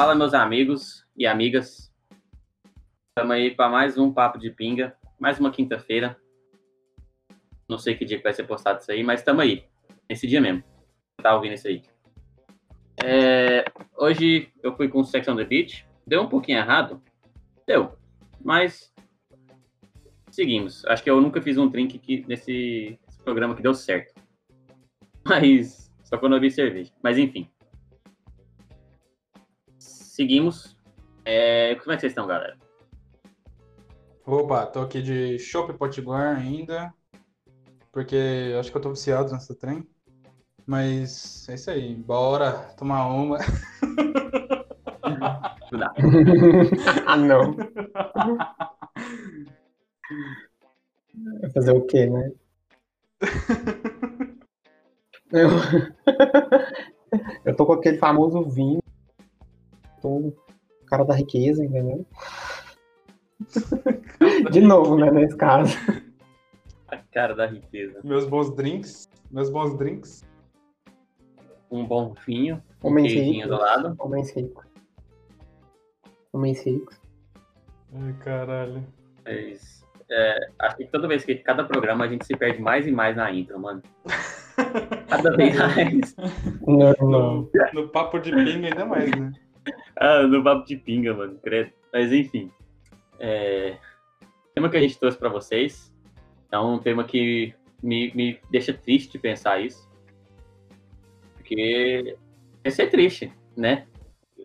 [0.00, 1.92] Fala, meus amigos e amigas.
[3.10, 6.18] Estamos aí para mais um Papo de Pinga, mais uma quinta-feira.
[7.68, 9.66] Não sei que dia que vai ser postado isso aí, mas estamos aí,
[10.08, 10.64] nesse dia mesmo.
[11.22, 11.82] Tá ouvindo isso aí.
[13.04, 13.62] É,
[13.94, 15.86] hoje eu fui com o Sex on the Beach.
[16.06, 17.02] Deu um pouquinho errado?
[17.66, 17.94] Deu.
[18.42, 18.90] Mas
[20.30, 20.82] seguimos.
[20.86, 24.14] Acho que eu nunca fiz um drink que, nesse programa que deu certo.
[25.28, 26.90] Mas só quando eu vi cerveja.
[27.02, 27.50] Mas enfim.
[30.20, 30.76] Seguimos.
[31.24, 32.54] É, como é que vocês estão, galera?
[34.26, 36.92] Opa, tô aqui de Chopp Potiguar ainda.
[37.90, 39.88] Porque acho que eu tô viciado nessa trem.
[40.66, 41.94] Mas é isso aí.
[41.94, 43.38] Bora tomar uma.
[47.16, 47.56] Não.
[51.40, 52.30] Vai fazer o quê, né?
[55.32, 55.48] Eu...
[57.42, 58.82] eu tô com aquele famoso vinho.
[60.00, 60.32] Tô
[60.86, 62.04] cara da riqueza, entendeu?
[64.50, 65.76] De novo, né, nesse caso.
[66.88, 68.00] A cara da riqueza.
[68.04, 69.08] Meus bons drinks.
[69.30, 70.24] Meus bons drinks.
[71.70, 72.60] Um bom vinho.
[72.82, 73.68] Um queijinho do ricos.
[73.68, 73.94] lado.
[73.98, 74.64] Homens ricos.
[76.32, 77.00] Homens ricos.
[77.94, 78.84] Ai, caralho.
[79.24, 82.90] Mas, é, acho que toda vez que cada programa a gente se perde mais e
[82.92, 83.82] mais na intro, mano.
[85.08, 86.16] Cada vez mais.
[86.66, 87.48] Não, No, não.
[87.72, 89.32] no papo de pinga ainda mais, né?
[89.96, 91.72] Ah, no papo de pinga, mano, credo.
[91.92, 92.50] Mas enfim.
[93.18, 93.76] É...
[94.22, 95.92] O tema que a gente trouxe pra vocês
[96.50, 99.88] é um tema que me, me deixa triste pensar isso.
[101.36, 102.16] Porque
[102.64, 103.86] é ser triste, né?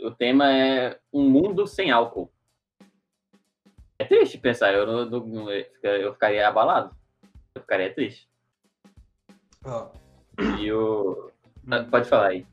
[0.04, 2.30] O tema é um mundo sem álcool.
[3.98, 6.94] É triste pensar, eu, não, não- eu ficaria abalado.
[7.54, 8.28] Eu ficaria triste.
[9.64, 9.90] Ó,
[10.60, 11.32] E o.
[11.90, 12.46] Pode falar aí.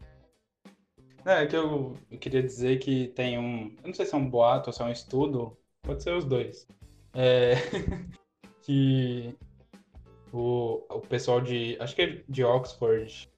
[1.25, 3.75] É, que eu, eu queria dizer que tem um.
[3.83, 6.25] Eu não sei se é um boato ou se é um estudo, pode ser os
[6.25, 6.67] dois.
[7.15, 7.55] É,
[8.63, 9.35] que
[10.33, 11.77] o, o pessoal de.
[11.81, 13.29] Acho que é de Oxford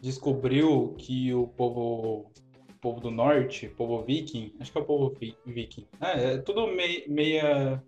[0.00, 2.30] descobriu que o povo.
[2.70, 5.86] o povo do norte, povo viking, acho que é o povo vi- viking.
[6.00, 7.82] É, é tudo mei, meia,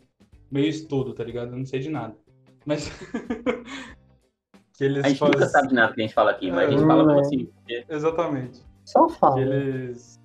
[0.51, 1.53] meio estudo, tá ligado?
[1.53, 2.17] Eu não sei de nada.
[2.65, 2.89] Mas.
[4.77, 6.71] que eles A gente nunca sabe de nada que a gente fala aqui, mas a
[6.71, 7.21] gente Hum, fala como é.
[7.21, 7.47] assim.
[7.47, 8.61] porque- Exatamente.
[8.87, 9.41] Só que fala.
[9.41, 10.21] eles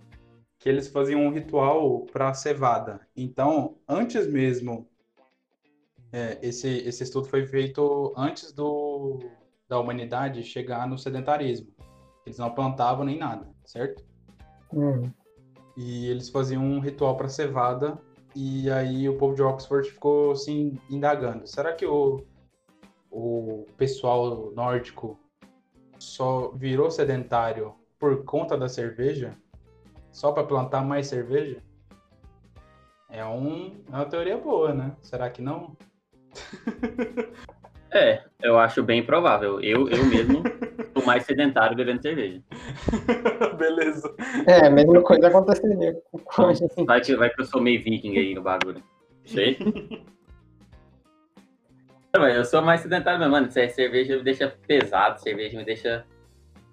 [0.60, 3.02] que eles faziam um ritual para cevada.
[3.18, 4.88] Então, antes mesmo
[6.14, 9.20] é, esse esse estudo foi feito antes do
[9.68, 11.74] da humanidade chegar no sedentarismo.
[12.26, 14.06] Eles não plantavam nem nada, certo?
[14.72, 15.12] Hum.
[15.76, 17.98] E eles faziam um ritual para cevada
[18.36, 21.48] e aí o povo de Oxford ficou assim indagando.
[21.48, 22.24] Será que o
[23.10, 25.20] o pessoal nórdico
[26.00, 29.38] só virou sedentário por conta da cerveja?
[30.12, 31.62] Só para plantar mais cerveja?
[33.08, 34.94] É, um, é uma teoria boa, né?
[35.04, 35.78] Será que não?
[37.94, 39.60] É, eu acho bem provável.
[39.60, 40.44] Eu, eu mesmo
[40.96, 42.42] sou mais sedentário bebendo cerveja.
[43.60, 44.16] Beleza.
[44.48, 46.86] É, a mesma coisa aconteceria com a gente.
[46.86, 48.82] Vai que, vai que eu sou meio viking aí no bagulho.
[49.26, 49.58] Sei.
[52.34, 53.52] Eu sou mais sedentário mesmo, mano.
[53.52, 56.06] Ce- Cerveja me deixa pesado, cerveja me deixa.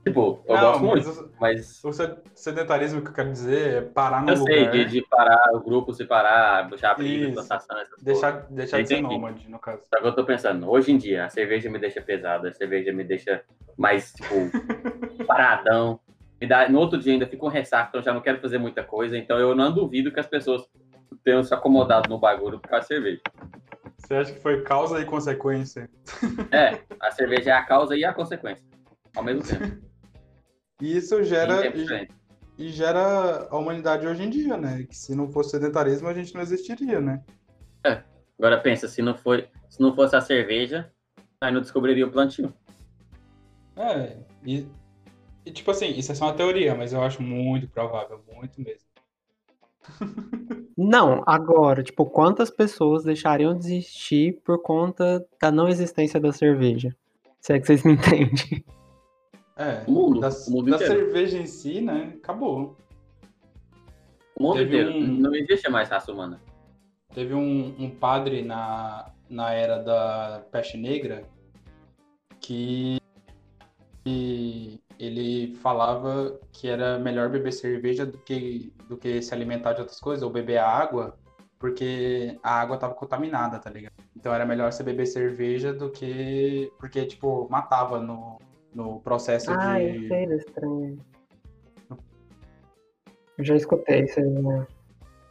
[0.08, 1.84] Tipo, eu Não, gosto mas muito, o- mas.
[1.84, 5.02] O sed- sedentarismo que eu quero dizer é parar no Eu sei, lugar, de, de
[5.08, 8.02] parar o grupo, separar, puxar a briga, plantação, coisas.
[8.02, 9.82] deixar, deixar de ser nômade, no caso.
[9.92, 12.92] Só que eu tô pensando, hoje em dia, a cerveja me deixa pesada, a cerveja
[12.92, 13.42] me deixa
[13.76, 14.34] mais, tipo,
[15.26, 16.00] paradão.
[16.40, 18.82] Me dá, no outro dia ainda fico com ressaca, então já não quero fazer muita
[18.84, 19.18] coisa.
[19.18, 20.62] Então eu não duvido que as pessoas
[21.24, 23.20] tenham se acomodado no bagulho por causa da cerveja.
[23.98, 25.90] Você acha que foi causa e consequência?
[26.52, 28.64] É, a cerveja é a causa e a consequência.
[29.16, 29.87] Ao mesmo tempo.
[30.80, 32.08] E isso gera, e,
[32.56, 34.84] e gera a humanidade hoje em dia, né?
[34.84, 37.22] Que se não fosse sedentarismo, a gente não existiria, né?
[38.38, 40.90] Agora pensa, se não, foi, se não fosse a cerveja,
[41.40, 42.54] aí não descobriria o plantio.
[43.76, 44.66] É, e,
[45.44, 48.86] e tipo assim, isso é só uma teoria, mas eu acho muito provável, muito mesmo.
[50.76, 56.94] Não, agora, tipo, quantas pessoas deixariam de existir por conta da não existência da cerveja?
[57.40, 58.64] Se é que vocês me entendem.
[59.58, 62.12] É, O mundo, da, o mundo da cerveja em si, né?
[62.22, 62.76] Acabou.
[64.36, 64.90] O mundo Teve inteiro.
[64.96, 66.40] um- Não existe mais raça humana.
[67.12, 71.24] Teve um, um padre na, na era da peste negra
[72.40, 72.98] que,
[74.04, 79.80] que ele falava que era melhor beber cerveja do que, do que se alimentar de
[79.80, 81.18] outras coisas, ou beber água,
[81.58, 83.94] porque a água estava contaminada, tá ligado?
[84.16, 86.70] Então era melhor você beber cerveja do que.
[86.78, 88.38] Porque, tipo, matava no,
[88.74, 90.08] no processo Ah, eu de.
[90.08, 90.98] sei desse trem.
[93.38, 94.66] Eu já escutei isso aí, né?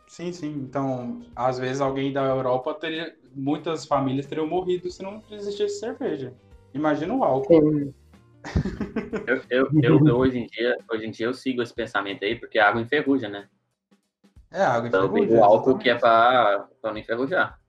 [0.07, 0.51] Sim, sim.
[0.53, 3.13] Então, às vezes alguém da Europa teria.
[3.35, 6.33] Muitas famílias teriam morrido se não existisse cerveja.
[6.73, 7.61] Imagina o álcool.
[7.71, 7.93] Sim.
[9.27, 12.35] Eu, eu, eu- eu, hoje, em dia, hoje em dia eu sigo esse pensamento aí,
[12.39, 13.49] porque a água enferruja, né?
[14.51, 17.59] É, água Então eu enferruja, pego o álcool que é pra não enferrujar.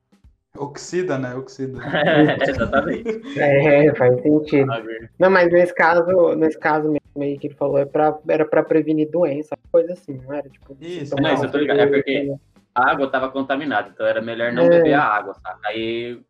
[0.57, 1.35] Oxida, né?
[1.35, 1.79] Oxida.
[2.49, 3.21] exatamente.
[3.39, 4.73] É, faz sentido.
[5.19, 8.63] Não, mas nesse caso, nesse caso mesmo aí que ele falou, é pra, era pra
[8.63, 10.49] prevenir doença, coisa assim, não era?
[10.49, 12.35] Tipo, Isso, não, isso eu tô ligado, é porque-
[12.75, 14.69] A água tava contaminada, então era melhor não É.
[14.71, 15.59] beber a água, sabe?
[15.65, 16.21] Aí,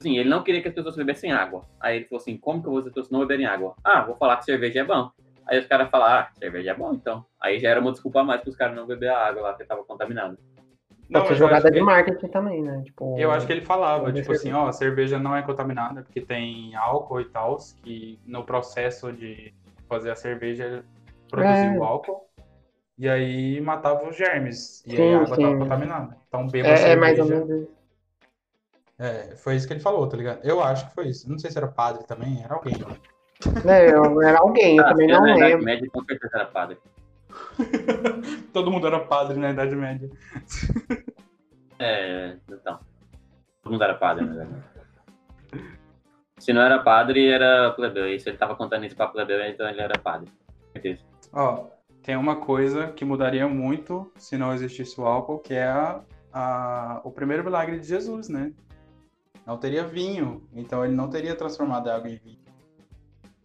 [0.00, 1.62] assim, ele não queria que as pessoas bebessem água.
[1.78, 3.74] Aí ele falou assim, como que eu vou as pessoas não beberem água?
[3.84, 5.10] Ah, vou falar que cerveja é bom.
[5.46, 7.24] Aí os caras falaram, ah, cerveja é bom, então.
[7.40, 9.64] Aí já era uma desculpa a mais pros caras não beber a água lá, que
[9.64, 10.38] tava contaminada.
[11.10, 12.82] Não, Pode ser jogada acho de que- marketing também, né?
[12.84, 16.20] Tipo, Eu acho que ele falava, tipo assim, ó, a cerveja não é contaminada porque
[16.20, 19.52] tem álcool e tal, que no processo de
[19.88, 20.84] fazer a cerveja
[21.28, 21.78] produziu É.
[21.78, 22.24] o álcool
[22.96, 24.84] e aí matava os germes.
[24.86, 25.42] E aí Sim, a água sim.
[25.42, 26.16] tava contaminada.
[26.28, 27.00] Então beba é, é cerveja.
[27.00, 27.68] mais ou menos.
[28.96, 30.40] É, foi isso que ele falou, tá ligado?
[30.44, 31.28] Eu acho que foi isso.
[31.28, 32.74] Não sei se era padre também, era alguém.
[33.66, 35.64] É, eu- era alguém, eu Ah, também se não lembro.
[35.64, 36.78] Média, com certeza era padre.
[38.52, 40.10] Todo mundo era padre na Idade Média.
[41.78, 42.80] É, então.
[43.62, 44.64] Todo mundo era padre, na verdade.
[46.38, 48.08] Se não era padre, era plebeu.
[48.08, 50.30] E se ele tava contando isso pra plebeu, então ele era padre.
[51.32, 51.66] Ó,
[52.02, 56.00] tem uma coisa que mudaria muito se não existisse o álcool, que é a,
[56.32, 58.52] a- o primeiro milagre de Jesus, né?
[59.46, 62.38] Não teria vinho, então ele não teria transformado a água em vinho.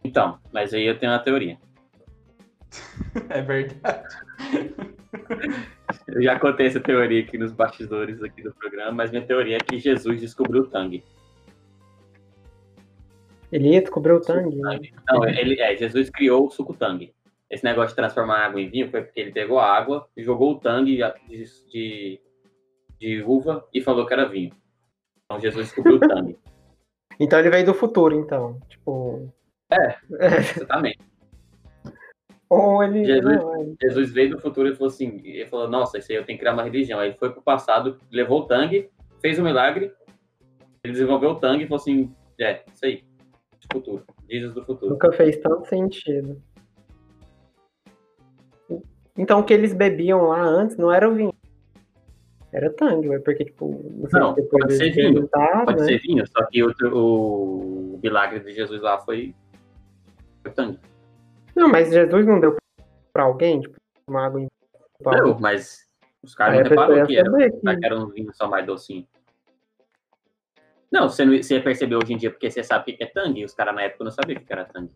[0.04, 1.58] Então, mas aí eu tenho uma teoria.
[3.30, 4.02] É verdade.
[6.08, 9.60] Eu já contei essa teoria aqui nos bastidores aqui do programa, mas minha teoria é
[9.60, 11.02] que Jesus descobriu o tangue.
[13.50, 14.56] Ele ia descobrir o tangue.
[14.56, 14.78] né?
[15.08, 17.14] Não, ele, é, Jesus criou o suco tangue.
[17.48, 20.58] Esse negócio de transformar água em vinho foi porque ele pegou a água, jogou o
[20.58, 20.98] tangue
[21.28, 22.20] de, de,
[22.98, 24.52] de uva e falou que era vinho.
[25.24, 26.36] Então Jesus descobriu o tangue.
[27.18, 28.60] Então ele veio do futuro, então.
[28.68, 29.32] Tipo.
[29.70, 29.88] É.
[30.20, 30.36] É.
[30.36, 30.98] Exatamente.
[32.48, 33.04] Ou ele.
[33.04, 36.24] Jesus- não, Jesus veio do futuro e falou assim, ele falou, nossa, isso aí eu
[36.24, 37.00] tenho que criar uma religião.
[37.00, 38.88] Aí foi pro passado, levou o tangue,
[39.20, 39.92] fez o milagre,
[40.84, 43.02] ele desenvolveu o tangue e falou assim, é, isso aí,
[43.72, 44.92] futuro, Jesus do futuro.
[44.92, 46.40] Nunca fez tanto sentido.
[49.18, 51.34] Então o que eles bebiam lá antes não era o vinho.
[52.52, 55.86] Era tangue, ué, porque, tipo, não sei pode ser vinho, Pode né?
[55.86, 59.34] ser vinho, só que outro, o milagre de Jesus lá foi,
[60.42, 60.78] foi tangue.
[61.56, 62.54] Não, mas Jesus não deu
[63.12, 63.76] pra alguém, tipo,
[64.06, 64.46] uma água em
[65.02, 65.36] alguém.
[65.40, 65.86] mas
[66.22, 69.06] os caras não repararam que era, que- era um vinho só mais docinho.
[70.92, 73.40] Não, você, não, você percebeu hoje em dia porque você sabe o que é tangue,
[73.40, 74.90] e os caras na época não sabiam o que era tangue.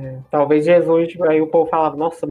[0.00, 2.26] É, talvez Jesus, tipo, aí o povo falava, nossa,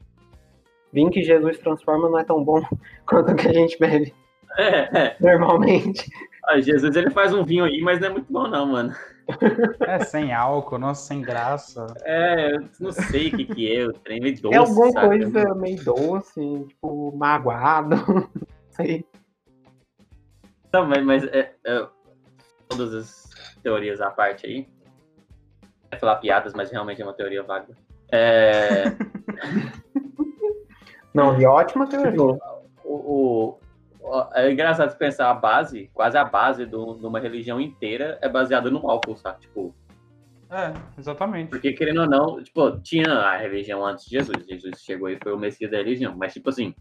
[0.92, 2.60] vinho que Jesus transforma não é tão bom
[3.06, 4.14] quanto o que a gente bebe
[4.58, 5.16] É, é.
[5.20, 6.10] normalmente.
[6.44, 8.94] Ah, Jesus ele faz um vinho aí, mas não é muito bom não, mano.
[9.86, 11.86] É sem álcool, nossa, sem graça.
[12.02, 15.06] É, eu não sei o que que é, o trem meio doce, é alguma sabe?
[15.08, 18.28] coisa meio doce, tipo, magoado, não
[18.70, 19.04] sei.
[20.72, 21.86] Não, mas, mas é, é,
[22.68, 23.30] todas as
[23.62, 24.68] teorias à parte aí.
[25.90, 27.74] É falar piadas, mas realmente é uma teoria válida.
[28.12, 28.84] É,
[31.14, 32.20] Não, e ótima teoria.
[32.20, 32.38] o-
[32.84, 33.58] o-
[34.34, 38.70] é engraçado pensar a base, quase a base do- de uma religião inteira é baseada
[38.70, 39.40] no álcool, sabe?
[39.40, 39.74] Tipo,
[40.50, 41.48] É, exatamente.
[41.48, 44.46] porque querendo ou não, tipo, tinha a religião antes de Jesus.
[44.46, 46.14] Jesus chegou e foi o Messias da religião.
[46.16, 46.74] Mas, tipo assim,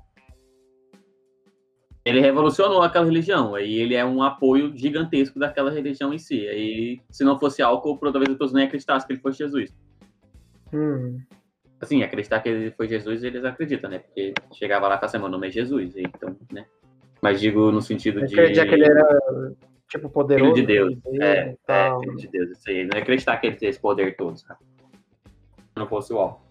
[2.06, 3.56] ele revolucionou aquela religião.
[3.56, 6.46] Aí ele é um apoio gigantesco daquela religião em si.
[6.48, 9.74] Aí, se não fosse álcool, talvez as pessoas nem acreditassem que ele fosse Jesus.
[10.74, 11.20] Hum.
[11.80, 14.00] Assim, acreditar que ele foi Jesus, eles acreditam, né?
[14.00, 15.96] Porque chegava lá com essa meu nome é Jesus.
[15.96, 16.04] e?
[17.24, 18.34] Mas digo no sentido Eu de.
[18.38, 19.54] acredito que ele era,
[19.90, 20.54] tipo, poderoso.
[20.56, 20.94] Filho de Deus.
[21.02, 22.50] filho de É, Deus é, filho de Deus.
[22.52, 22.84] Isso aí.
[22.84, 24.60] Não é acreditar que ele tem esse poder todo, sabe?
[25.56, 26.42] Se não fosse o álcool.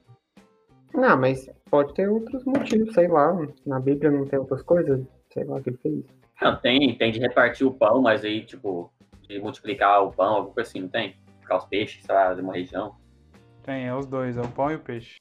[0.95, 3.37] Não, mas pode ter outros motivos, sei lá.
[3.67, 6.05] Na Bíblia não tem outras coisas, sei lá o que ele fez.
[6.41, 8.91] Não, tem, tem de repartir o pão, mas aí, tipo,
[9.29, 11.17] de multiplicar o pão, alguma coisa assim, não tem?
[11.41, 12.97] Ficar os peixes, sei lá, de uma região.
[13.63, 15.17] Tem, é os dois, é o pão e o peixe.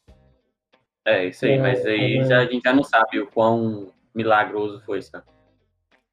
[1.06, 2.24] É, isso aí, É, mas aí é.
[2.24, 5.26] já, a gente já não sabe o quão milagroso foi, sabe?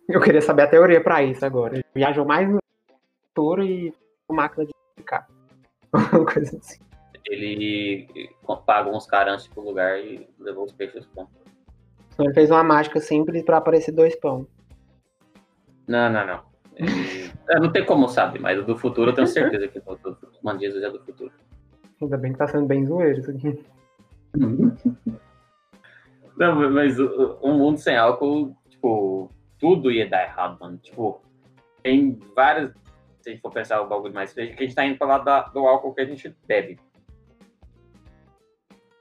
[0.09, 1.75] Eu queria saber a teoria pra isso agora.
[1.75, 2.59] Ele viajou mais no
[3.27, 3.93] futuro e
[4.27, 5.29] com máquina de ficar.
[5.93, 6.81] Uma coisa assim.
[7.27, 8.09] Ele
[8.65, 11.29] pagou uns caras antes pro lugar e levou os peixes pão.
[12.13, 14.47] Então ele fez uma mágica simples pra aparecer dois pão.
[15.87, 16.43] Não, não, não.
[16.75, 20.83] Ele- não tem como saber, mas o do futuro eu tenho certeza que o Jesus
[20.83, 21.33] é do futuro.
[22.01, 23.65] Ainda bem que tá sendo bem zoeiro isso aqui.
[26.37, 30.79] Não, mas o mundo sem álcool, tipo, tudo ia dar errado, mano.
[30.79, 31.21] Tipo,
[31.83, 32.73] tem várias.
[33.21, 35.07] Se a gente for pensar o bagulho mais feio, que a gente tá indo pra
[35.07, 36.79] lá do álcool que a gente bebe.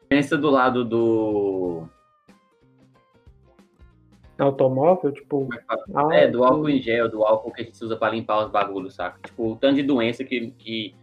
[0.09, 1.87] Pensa do lado do.
[4.37, 5.49] Automóvel, tipo.
[6.13, 8.95] É, do álcool em gel, do álcool que a gente usa pra limpar os bagulhos,
[8.95, 9.19] saca?
[9.25, 10.95] Tipo, o tanto de doença que, que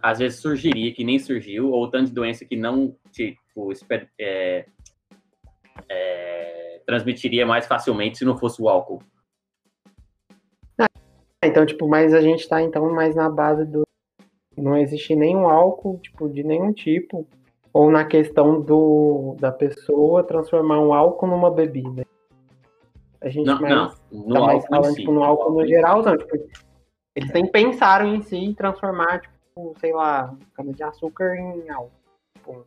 [0.00, 3.72] às vezes surgiria, que nem surgiu, ou o tanto de doença que não, tipo,
[4.18, 4.66] é,
[5.88, 6.25] é,
[6.86, 9.02] transmitiria mais facilmente se não fosse o álcool.
[11.44, 13.82] Então, tipo, mas a gente tá então mais na base do
[14.56, 17.26] não existe nenhum álcool, tipo, de nenhum tipo,
[17.72, 22.06] ou na questão do da pessoa transformar um álcool numa bebida.
[23.20, 26.02] A gente não, mais, não, no tá mais falando, si, tipo, no álcool no geral,
[26.02, 26.36] não, tipo,
[27.14, 31.92] eles nem pensaram em si transformar, tipo, sei lá, cana de açúcar em álcool.
[32.34, 32.66] Tipo,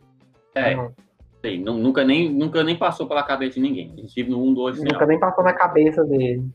[0.54, 0.94] É, não.
[1.42, 3.92] Sei, nu- nunca, nem, nunca nem passou pela cabeça de ninguém.
[3.94, 5.10] A gente vive no mundo hoje sem Nunca álcool.
[5.10, 6.50] nem passou na cabeça dele.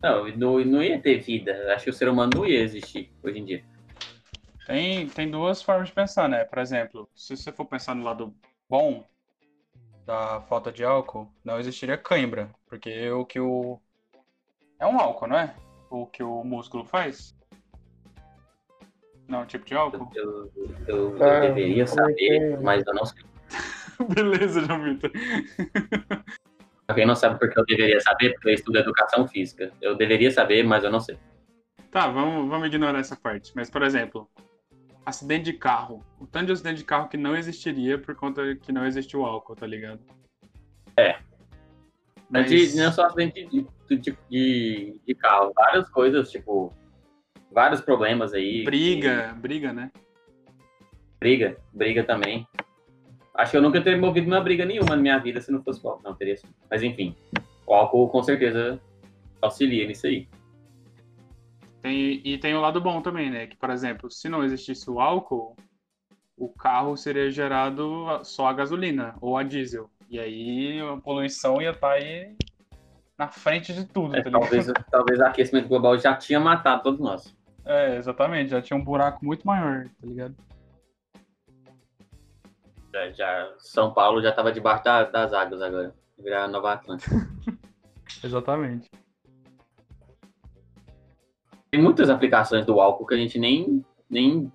[0.00, 1.74] Não, não, não ia ter vida.
[1.74, 3.64] Acho que o ser humano não ia existir hoje em dia.
[4.66, 6.44] Tem, tem duas formas de pensar, né?
[6.44, 8.32] Por exemplo, se você for pensar no lado
[8.68, 9.04] bom
[10.06, 12.48] da falta de álcool, não existiria cãibra.
[12.68, 13.80] Porque o que o.
[14.78, 15.54] É um álcool, não é?
[15.90, 17.34] O que o músculo faz?
[19.28, 20.10] Não, é um tipo de álcool?
[20.14, 20.50] Eu,
[20.86, 22.56] eu- eu Ah, deveria é saber, é?
[22.56, 23.22] mas eu não sei.
[24.14, 25.10] Beleza, João Vitor.
[26.86, 29.70] Pra quem não sabe porque eu deveria saber, porque eu estudo educação física.
[29.82, 31.18] Eu deveria saber, mas eu não sei.
[31.90, 33.52] Tá, vamos, vamos ignorar essa parte.
[33.54, 34.28] Mas, por exemplo,
[35.04, 36.02] acidente de carro.
[36.18, 39.24] O tanto de acidente de carro que não existiria por conta que não existe o
[39.26, 40.00] álcool, tá ligado?
[40.96, 41.18] É.
[42.30, 42.74] Mas...
[42.74, 46.72] Não só acidente de, de, de, de carro, várias coisas, tipo,
[47.58, 48.62] vários problemas aí.
[48.62, 49.90] Briga, briga, né?
[51.18, 52.46] Briga, briga também.
[53.34, 55.84] Acho que eu nunca teria envolvido numa briga nenhuma na minha vida se não fosse
[55.84, 56.04] o álcool.
[56.04, 56.46] Não, teria sim.
[56.70, 57.16] Mas enfim,
[57.66, 58.80] o álcool com certeza
[59.42, 60.28] auxilia nisso aí.
[61.82, 63.48] Tem, e tem o lado bom também, né?
[63.48, 65.56] Que, por exemplo, se não existisse o álcool,
[66.36, 69.90] o carro seria gerado só a gasolina ou a diesel.
[70.08, 72.36] E aí a poluição ia estar aí
[73.18, 77.00] na frente de tudo, É, tá talvez, talvez o aquecimento global já tinha matado todos
[77.00, 77.36] nós.
[77.68, 78.50] É, exatamente.
[78.50, 80.34] Já tinha um buraco muito maior, tá ligado?
[82.92, 85.94] Já, já- São Paulo já estava debaixo da- das águas agora.
[86.18, 87.14] Virar Nova Atlântica.
[88.24, 88.90] Exatamente.
[91.70, 93.84] Tem muitas aplicações do álcool que a gente nem.
[94.08, 94.50] nem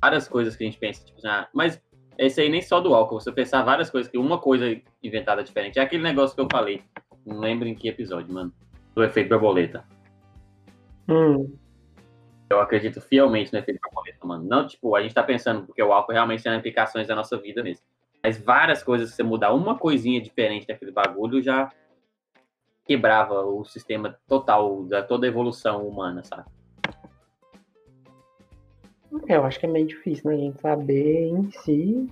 [0.00, 1.82] várias coisas que a gente pensa, tipo, assim, ah, mas
[2.18, 4.66] esse aí nem só do álcool, você pensar várias coisas, que uma coisa
[5.02, 5.78] inventada diferente.
[5.78, 6.82] É aquele negócio que eu falei,
[7.26, 8.52] não lembro em que episódio, mano.
[8.94, 9.84] Do efeito borboleta.
[11.08, 11.54] Hum,
[12.48, 14.44] Eu acredito fielmente no efeito borboleta, mano.
[14.44, 17.62] Não, tipo, a gente tá pensando, porque o álcool realmente tem aplicações da nossa vida
[17.62, 17.84] mesmo.
[18.22, 21.70] Mas várias coisas, se você mudar uma coisinha diferente daquele bagulho, já
[22.84, 26.44] quebrava o sistema total da toda a evolução humana, sabe?
[29.28, 30.36] é, eu acho que é meio difícil, né?
[30.36, 32.08] A gente saber em si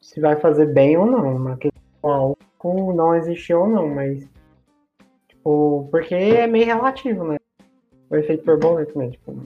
[0.00, 1.38] se vai fazer bem ou não.
[1.38, 4.26] Na questão não existiu ou não, mas.
[5.28, 7.36] Tipo, porque é meio relativo, né?
[8.14, 9.10] O efeito borboleta, né?
[9.10, 9.36] Tipo.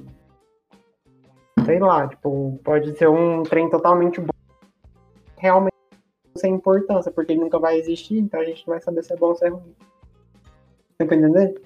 [1.64, 4.28] Sei lá, tipo, pode ser um trem totalmente bom.
[5.38, 5.74] Realmente
[6.36, 9.16] sem importância, porque ele nunca vai existir, então a gente não vai saber se é
[9.16, 9.74] bom ou se é ruim.
[10.90, 11.60] Você tá entendendo?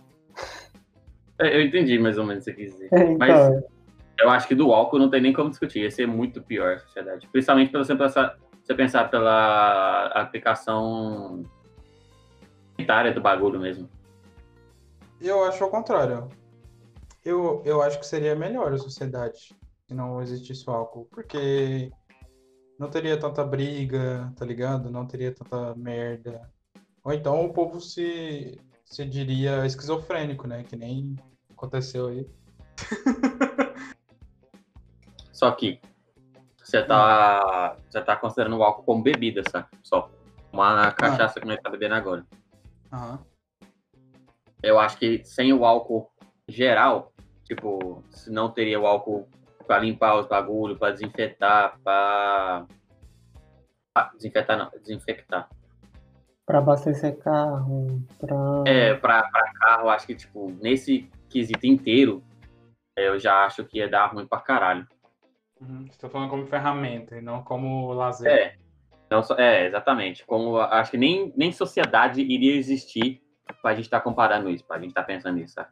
[1.40, 2.88] É, Eu entendi mais ou menos o que você quis dizer.
[2.92, 3.64] Então, Mas
[4.20, 5.80] eu acho que do álcool não tem nem como discutir.
[5.80, 7.28] Ia ser muito pior a sociedade.
[7.32, 11.42] Principalmente pelo você pensar, você pensar pela aplicação
[12.76, 13.90] sanitária do bagulho mesmo.
[15.20, 16.28] Eu acho ao contrário.
[17.24, 19.54] Eu, eu acho que seria melhor a sociedade
[19.86, 21.90] se não existisse o álcool, porque
[22.78, 24.90] não teria tanta briga, tá ligado?
[24.90, 26.50] Não teria tanta merda.
[27.04, 30.64] Ou então o povo se, se diria esquizofrênico, né?
[30.64, 31.16] Que nem
[31.50, 32.28] aconteceu aí.
[35.32, 35.80] Só que
[36.62, 39.68] você tá, você tá considerando o álcool como bebida, sabe?
[39.82, 40.10] Só.
[40.52, 42.26] Uma cachaça que nós tá bebendo agora.
[42.92, 43.24] Aham.
[44.62, 46.10] Eu acho que sem o álcool
[46.46, 47.11] geral,
[47.54, 49.28] tipo, se não teria o álcool
[49.66, 52.66] pra limpar os bagulhos, pra desinfetar, pra.
[53.94, 55.48] Ah, desinfetar não, desinfectar.
[56.46, 58.36] pra abastecer carro, pra.
[58.66, 62.22] É, pra, pra carro, acho que, tipo, nesse quesito inteiro,
[62.96, 64.86] eu já acho que ia dar ruim pra caralho.
[65.60, 65.86] Uhum.
[65.90, 68.30] Estou falando como ferramenta e não como lazer.
[68.30, 68.56] É.
[69.10, 70.24] Não, é, exatamente.
[70.26, 73.22] Como a- acho que nem, nem sociedade iria existir
[73.60, 75.68] pra gente estar comparando isso, pra gente estar pensando nisso, sabe?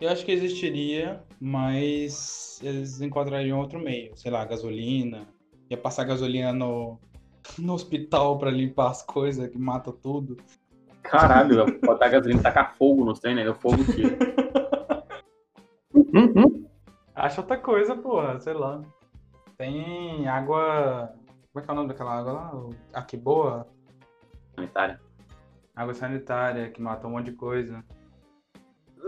[0.00, 4.16] Eu acho que existiria, mas eles encontrariam outro meio.
[4.16, 5.26] Sei lá, gasolina.
[5.68, 7.00] Ia passar gasolina no,
[7.58, 10.36] no hospital pra limpar as coisas, que mata tudo.
[11.02, 13.48] Caralho, botar gasolina e tacar fogo nos trem, né?
[13.48, 14.16] O fogo tira.
[16.10, 16.66] Uhum.
[17.14, 18.80] Acha outra coisa, porra, sei lá.
[19.56, 21.12] Tem água.
[21.52, 22.52] Como é que é o nome daquela água lá?
[22.94, 23.66] Aqui boa?
[24.54, 25.00] Sanitária.
[25.76, 27.84] Água sanitária, que mata um monte de coisa.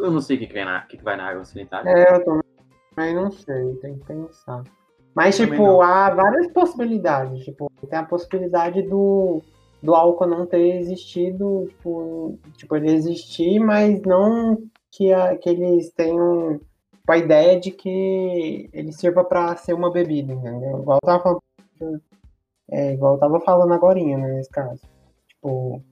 [0.03, 1.89] Eu não sei o que, que, na, que, que vai na água sanitária.
[1.91, 4.65] É, eu também não sei, tem que pensar.
[5.15, 5.83] Mas, Também tipo, não.
[5.83, 7.45] há várias possibilidades.
[7.45, 9.43] Tipo, tem a possibilidade do,
[9.83, 14.59] do álcool não ter existido, tipo, tipo, ele existir, mas não
[14.91, 16.61] que, a, que eles tenham
[16.95, 20.81] tipo, a ideia de que ele sirva para ser uma bebida, entendeu?
[20.81, 22.03] Igual eu tava falando,
[22.71, 24.83] é, igual eu tava falando agorinha, né, nesse caso.
[25.29, 25.83] Tipo,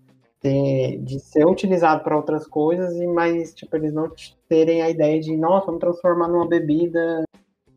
[0.41, 4.13] ter, de ser utilizado para outras coisas, e mas tipo, eles não
[4.49, 7.25] terem a ideia de, nossa, vamos transformar numa bebida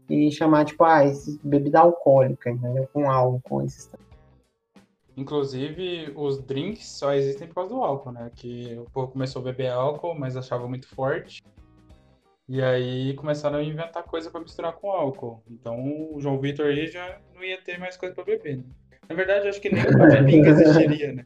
[0.09, 2.87] e chamar, tipo, ah, esse, bebida alcoólica, entendeu?
[2.93, 3.89] Com álcool, esses
[5.15, 8.31] Inclusive, os drinks só existem por causa do álcool, né?
[8.35, 11.43] Que o povo começou a beber álcool, mas achava muito forte.
[12.47, 15.43] E aí começaram a inventar coisa pra misturar com álcool.
[15.49, 18.57] Então o João Vitor aí já não ia ter mais coisa pra beber.
[18.57, 18.63] Né?
[19.07, 21.25] Na verdade, acho que nem o existiria, né?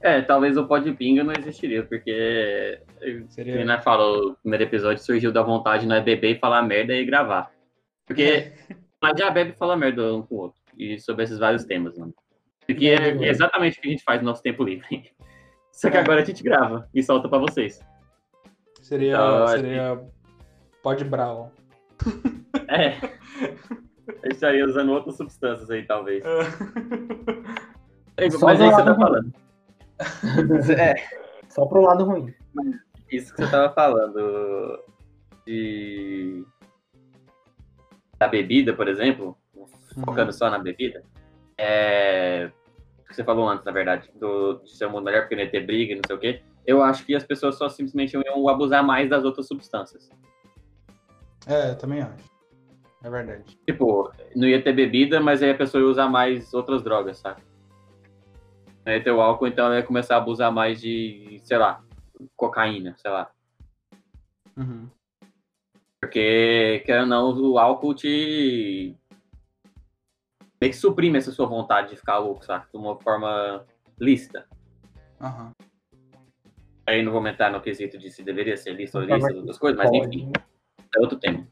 [0.00, 2.80] É, talvez o pó de pinga não existiria, porque.
[3.28, 3.64] Seria.
[3.64, 7.04] né, falou no primeiro episódio, surgiu da vontade de nós beber e falar merda e
[7.04, 7.50] gravar.
[8.06, 8.52] Porque
[9.02, 10.60] nós já bebe e fala merda um com o outro.
[10.76, 12.14] E sobre esses vários temas, mano.
[12.66, 14.86] Porque é exatamente o que a gente faz no nosso tempo livre.
[15.72, 16.00] Só que É.
[16.00, 17.80] agora a gente grava e solta pra vocês.
[18.82, 19.12] Seria.
[19.14, 20.00] Então, acho seria.
[20.82, 21.50] Pode Brown.
[22.68, 22.96] É.
[24.22, 26.22] Eu estaria usando outras substâncias aí, talvez.
[28.18, 29.32] Mas Só é isso que você tá falando.
[30.78, 30.94] É,
[31.48, 32.34] Só pro lado ruim.
[33.10, 34.82] isso que você tava falando
[35.46, 36.44] de
[38.18, 39.36] da bebida, por exemplo,
[40.04, 41.02] focando só na bebida,
[41.56, 42.50] é
[42.98, 45.42] o que você falou antes, na verdade, do de ser um mundo melhor porque não
[45.42, 46.42] ia ter briga e não sei o quê.
[46.66, 50.10] Eu acho que as pessoas só simplesmente iam abusar mais das outras substâncias.
[51.46, 52.28] É, também acho.
[53.02, 53.58] É verdade.
[53.64, 57.40] Tipo, não ia ter bebida, mas aí a pessoa ia usar mais outras drogas, sabe?
[58.86, 61.82] Ia ter o álcool, então ela ia começar a abusar mais de, sei lá,
[62.36, 63.30] cocaína, sei lá.
[64.56, 64.88] Uhum.
[66.00, 68.96] Porque, querendo ou não, o álcool te.
[70.60, 72.66] meio que suprime essa sua vontade de ficar louco, sabe?
[72.72, 73.64] De uma forma
[73.98, 74.46] lícita.
[75.20, 75.52] Aham.
[76.86, 79.58] Aí não vou entrar no quesito de se deveria ser lícito ou lícito, mas outras
[79.58, 80.32] coisas, mas enfim,
[80.96, 81.46] é outro tema.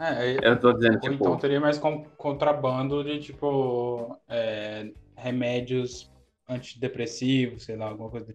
[0.00, 6.10] É, Eu tô dizendo, tipo, então teria mais con- contrabando de tipo é, remédios
[6.48, 8.34] antidepressivos, sei lá, alguma coisa.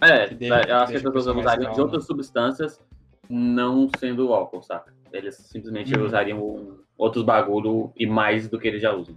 [0.00, 2.80] é, que deixa- eu que acho que as pessoas usariam de outras substâncias,
[3.30, 4.92] não sendo o álcool, saca?
[5.12, 6.04] Eles simplesmente Uhum.
[6.04, 9.16] usariam outros bagulho e mais do que eles já usam.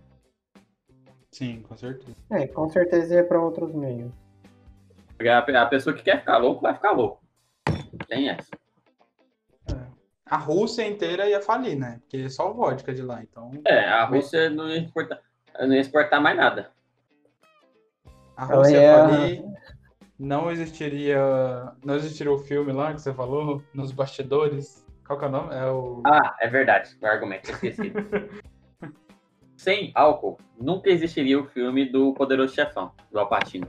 [1.31, 2.15] Sim, com certeza.
[2.31, 4.11] É, com certeza ia pra outros meios.
[5.19, 7.21] A, a pessoa que quer ficar louco vai ficar louco.
[8.07, 8.49] Tem essa.
[10.25, 11.99] A Rússia inteira ia falir, né?
[12.01, 15.19] Porque é só vodka de lá, então É, a Rússia não ia exportar,
[15.59, 16.71] não ia exportar mais nada.
[18.39, 19.43] A Ela Rússia ia ia- falir.
[20.17, 24.85] Não existiria, não existiria o filme lá que você falou nos bastidores.
[25.05, 25.53] Qual que é o nome?
[25.55, 27.91] É o Ah, é verdade, o argumento, esqueci.
[29.55, 33.67] Sem álcool, nunca existiria o filme do Poderoso Chefão, do Alpatino.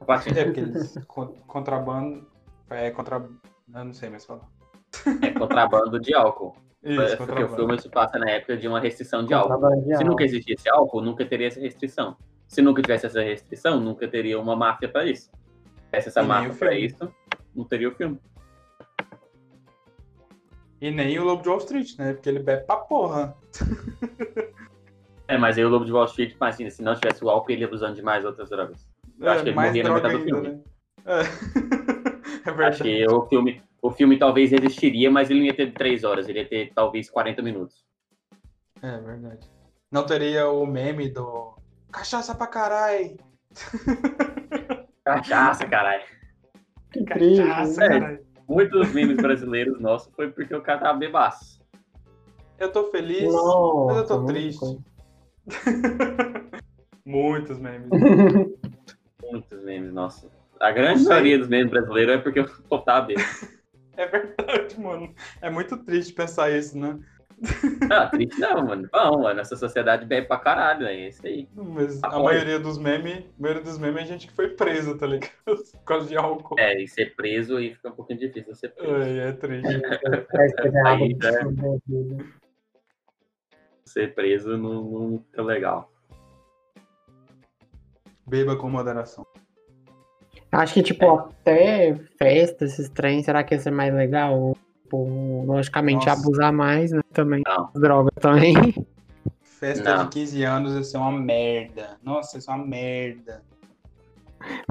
[0.00, 2.26] Alpatino é porque eles con- contrabando
[2.70, 4.48] é contra eu não sei mais falar.
[5.22, 6.54] é contrabando de álcool.
[6.86, 9.70] Isso, porque o filme se passa na época de uma restrição de álcool.
[9.96, 12.16] Se nunca existisse álcool, nunca teria essa restrição.
[12.46, 15.24] Se nunca tivesse essa restrição, nunca teria uma máfia pra isso.
[15.24, 16.78] Se tivesse essa E máfia filme.
[16.86, 17.12] isso,
[17.54, 18.20] não teria o filme.
[20.80, 22.12] E nem o Lobo de Wall Street, né?
[22.12, 23.34] Porque ele bebe pra porra.
[25.26, 27.62] É, mas aí o Lobo de Wall Street, imagina, se não tivesse o álcool, ele
[27.62, 28.86] ia usando de mais outras drogas.
[29.18, 30.48] Eu acho que ele morria na metade do ainda, filme.
[30.48, 30.60] né?
[31.06, 31.20] É.
[32.46, 32.82] é Acho verdade.
[32.82, 36.40] que o filme, o filme talvez existiria, mas ele não ia ter três horas, ele
[36.40, 37.84] ia ter talvez 40 minutos.
[38.82, 39.48] É verdade.
[39.90, 41.54] Não teria o meme do
[41.92, 43.16] cachaça pra caralho.
[45.04, 46.02] Cachaça, caralho.
[46.92, 47.42] Que triste.
[47.42, 47.88] Cachaça, É.
[47.88, 48.26] caralho.
[48.48, 51.60] Muitos memes brasileiros nossos foi porque o cara tava bebaço.
[52.58, 54.78] Eu tô feliz, Nossa, mas eu tô triste.
[57.04, 57.88] Muitos memes.
[59.22, 60.28] Muitos memes, nossa.
[60.60, 63.26] A grande Não maioria dos memes brasileiros é porque o povo tava bêbado.
[63.98, 65.14] É verdade, mano.
[65.40, 66.98] É muito triste pensar isso, né?
[67.92, 68.88] Ah, triste não, mano.
[68.90, 71.48] Bom, mano, essa sociedade bebe pra caralho, é isso aí.
[71.54, 72.24] Mas a Apoio.
[72.24, 75.32] maioria dos memes, a maioria dos memes é gente que foi presa, tá ligado?
[75.44, 76.58] Por causa de álcool.
[76.58, 78.94] É, e ser preso aí fica um pouquinho difícil ser preso.
[78.94, 79.66] Ai, é triste.
[80.86, 81.48] Aí, né?
[81.86, 82.34] beber.
[83.84, 85.92] ser preso não, não fica legal.
[88.26, 89.26] Beba com moderação.
[90.56, 94.56] Acho que, tipo, até festa, esses trens, será que ia ser mais legal?
[94.82, 96.20] Tipo, logicamente, Nossa.
[96.20, 97.00] abusar mais, né?
[97.12, 97.42] Também.
[97.46, 97.70] Não.
[97.74, 98.54] Droga também.
[99.42, 100.04] Festa Não.
[100.04, 101.96] de 15 anos ia ser uma merda.
[102.02, 103.42] Nossa, ia ser uma merda.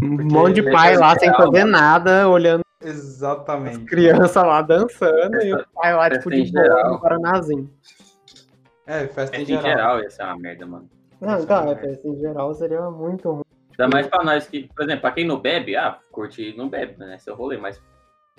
[0.01, 1.71] Um monte de Porque pai lá sem fazer mano.
[1.71, 3.85] nada, olhando Exatamente.
[3.85, 6.91] criança lá dançando e o pai lá, Festa tipo, em de geral.
[6.93, 7.69] no Guaranazinho.
[8.87, 9.63] É, festa em Em geral.
[9.63, 10.89] geral ia ser uma merda, mano.
[11.19, 11.81] Não, Isso então, é é, merda.
[11.81, 13.43] festa em geral seria muito ruim.
[13.77, 16.69] Ainda mais pra nós que, por exemplo, pra quem não bebe, ah, curte e não
[16.69, 17.15] bebe, né?
[17.15, 17.81] Esse é rolê, mas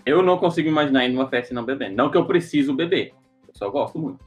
[0.05, 1.94] eu não consigo imaginar ir numa festa e não bebendo.
[1.94, 3.12] Não que eu preciso beber,
[3.46, 4.25] eu só gosto muito.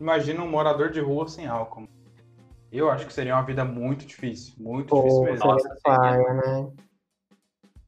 [0.00, 1.86] Imagina um morador de rua sem álcool.
[2.72, 4.54] Eu acho que seria uma vida muito difícil.
[4.58, 5.38] Muito difícil Pô, mesmo.
[5.38, 6.72] seria Nossa, paia, né?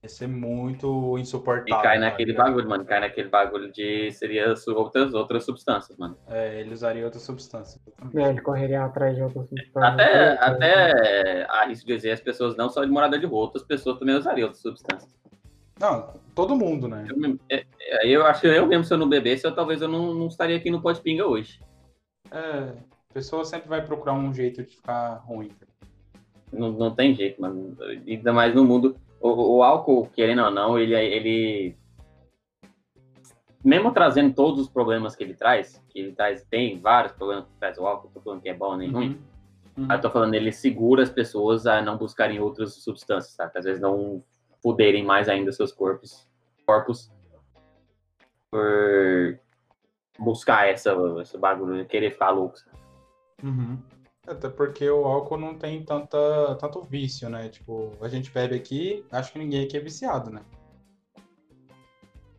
[0.04, 1.82] Ia ser muito E insuportável.
[1.82, 2.84] cai tá naquele bagulho, mano.
[2.84, 6.14] Cai naquele bagulho de seria outras, outras substâncias, mano.
[6.28, 7.80] É, ele usaria outra substância.
[7.86, 8.14] exatamente.
[8.14, 9.94] Né, Ele correria atrás de outras substâncias.
[9.94, 14.14] Até, até arrisco dizer, as pessoas não só de morador de rua, outras pessoas também
[14.14, 15.10] usariam outras substâncias.
[15.80, 17.06] Não, todo mundo, né?
[17.08, 19.88] Eu, é- é, eu acho que eu mesmo, se eu não bebesse, eu, talvez eu
[19.88, 21.58] não, não estaria aqui no Pode Pinga hoje.
[22.30, 22.38] É,
[23.10, 25.50] a pessoa sempre vai procurar um jeito de ficar ruim.
[26.52, 27.74] Não, não tem jeito, mano.
[28.06, 28.96] Ainda mais no mundo.
[29.24, 31.78] O, o álcool, querendo ou não, ele, ele.
[33.64, 37.54] Mesmo trazendo todos os problemas que ele traz, que ele traz, tem vários problemas que
[37.58, 39.18] traz o álcool, tô falando que é bom nem ruim.
[39.78, 39.90] Uhum.
[39.90, 43.52] Eu tô falando, ele segura as pessoas a não buscarem outras substâncias, sabe?
[43.54, 44.22] Às vezes não
[44.62, 46.28] fuderem mais ainda seus corpos,
[46.66, 47.10] corpos
[48.50, 49.40] por
[50.18, 52.58] buscar essa, esse bagulho, querer ficar louco.
[52.58, 52.76] sabe?
[53.42, 53.78] Uhum.
[54.26, 57.48] Até porque o álcool não tem tanta, tanto vício, né?
[57.48, 60.40] Tipo, a gente bebe aqui, acho que ninguém aqui é viciado, né?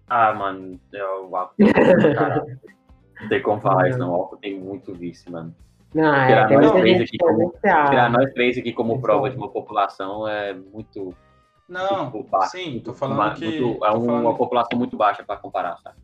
[0.07, 1.55] Ah, mano, é o álcool.
[1.59, 1.67] Não
[3.29, 4.11] tem como falar isso, não.
[4.11, 5.55] O álcool tem muito vício, mano.
[5.93, 7.89] Não, é, Tirar tem nós três aqui é como- viciada.
[7.89, 11.15] Tirar nós três aqui como prova de uma população é muito.
[11.69, 13.45] Não, muito baixo, sim, muito tô falando ba- que.
[13.45, 15.95] muito- tô é uma falando- população muito baixa pra comparar, sabe?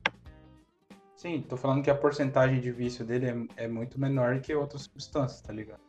[1.22, 4.82] Sim, tô falando que a porcentagem de vício dele é, é muito menor que outras
[4.86, 5.80] substâncias, tá ligado?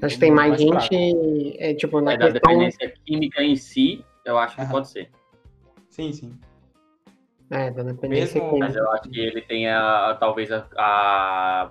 [0.00, 0.80] Acho que tem mais fraco.
[0.94, 2.48] gente, é, tipo, na É, da questão...
[2.50, 4.70] dependência química em si, eu acho que Aham.
[4.70, 5.10] pode ser.
[5.90, 6.40] Sim, sim.
[7.50, 8.66] É, da dependência Mesmo- química.
[8.66, 11.70] Mas eu acho que ele tem a, talvez a, a-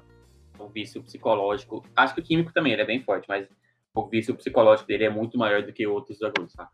[0.60, 1.84] o vício psicológico.
[1.96, 3.50] Acho que o químico também ele é bem forte, mas
[3.96, 6.70] o vício psicológico dele é muito maior do que outros bagulhos, sabe?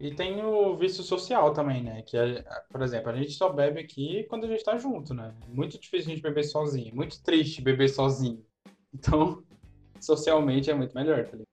[0.00, 2.00] E tem o vício social também, né?
[2.00, 5.34] Que, é, por exemplo, a gente só bebe aqui quando a gente tá junto, né?
[5.46, 6.94] Muito difícil a gente beber sozinho.
[6.94, 8.42] Muito triste beber sozinho.
[8.94, 9.42] Então,
[10.00, 11.44] socialmente é muito melhor, tá ligado?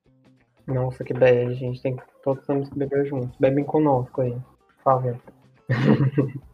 [0.65, 1.81] Nossa, que bad, gente.
[1.81, 3.37] Tem que, todos temos que beber juntos.
[3.37, 5.21] Bebem conosco aí, por favor.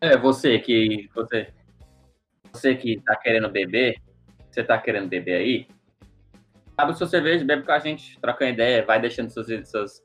[0.00, 1.08] É, você que.
[1.14, 1.54] Você,
[2.52, 4.02] você que tá querendo beber,
[4.50, 5.68] você tá querendo beber aí,
[6.76, 10.02] abre sua cerveja, bebe com a gente, troca uma ideia, vai deixando seus, seus,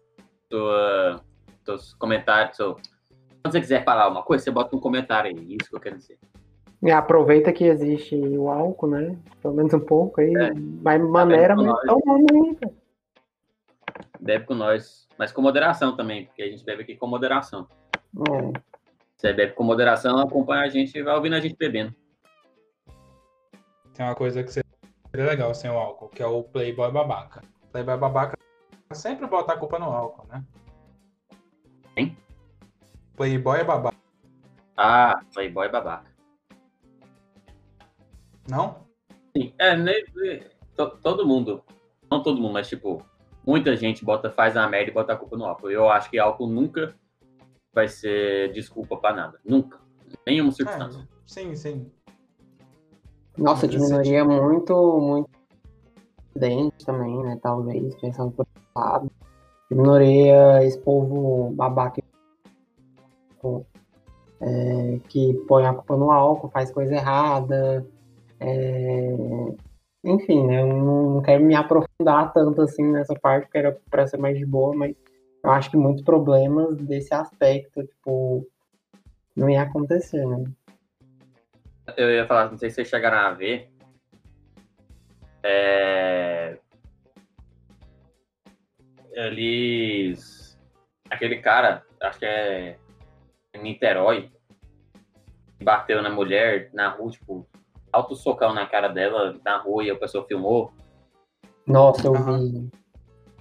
[0.52, 1.22] sua-
[1.64, 2.56] seus comentários.
[2.58, 2.76] Seu...
[3.44, 5.56] Quando você quiser falar uma coisa, você bota um comentário aí.
[5.60, 6.18] Isso que eu quero dizer.
[6.82, 9.18] E aproveita que existe o álcool, né?
[9.42, 10.34] Pelo menos um pouco aí.
[10.36, 10.52] É.
[10.82, 11.74] Vai maneira, mas.
[14.20, 17.68] Bebe com nós, mas com moderação também, porque a gente bebe aqui com moderação.
[18.30, 18.60] É.
[19.16, 21.94] Você bebe com moderação, acompanha a gente e vai ouvindo a gente bebendo.
[23.94, 24.66] Tem uma coisa que seria
[25.16, 27.42] legal sem o álcool, que é o Playboy babaca.
[27.72, 28.38] Playboy babaca
[28.96, 30.44] sempre bota a culpa no álcool, né?
[31.96, 32.18] Hein?
[33.16, 33.98] Playboy é babaca.
[34.76, 36.12] Ah, Playboy babaca.
[38.50, 38.78] Não?
[39.36, 39.76] Sim, é,
[40.76, 41.64] to- todo mundo,
[42.10, 43.04] não todo mundo, mas tipo,
[43.46, 45.70] muita gente bota, faz a merda e bota a culpa no álcool.
[45.70, 46.96] Eu acho que álcool nunca
[47.74, 49.40] vai ser desculpa pra nada.
[49.44, 49.80] Nunca.
[50.26, 51.02] Nenhuma circunstância.
[51.02, 51.92] É, sim, sim.
[53.38, 55.30] Nossa, diminuiria muito, muito
[56.36, 57.38] dente também, né?
[57.42, 58.47] Talvez, pensando por
[58.78, 59.12] lado.
[59.70, 62.02] Diminuiria esse povo babaca
[64.42, 67.86] é, que põe a culpa no álcool, faz coisa errada.
[68.40, 69.16] é,
[70.04, 70.62] Enfim, né?
[70.62, 74.46] Eu não, quero me aprofundar tanto assim nessa parte, porque era pra ser mais de
[74.46, 74.96] boa, mas
[75.44, 78.48] eu acho que muitos problemas desse aspecto, tipo,
[79.36, 80.44] não ia acontecer, né?
[81.96, 83.72] Eu ia falar, não sei se vocês chegaram a ver.
[85.44, 86.58] É...
[89.18, 90.58] Eles.
[91.10, 92.78] Aquele cara, acho que é
[93.54, 94.30] em Niterói,
[95.58, 97.48] que bateu na mulher na rua, tipo,
[97.92, 100.72] alto socão na cara dela na rua e a pessoa filmou.
[101.66, 102.70] Nossa, eu vi.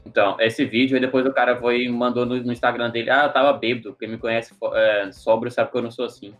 [0.06, 3.24] Então, esse vídeo, aí depois o cara foi e mandou no, no Instagram dele, ah,
[3.24, 6.32] eu tava bêbado, quem me conhece é, sóbrio sabe que eu não sou assim.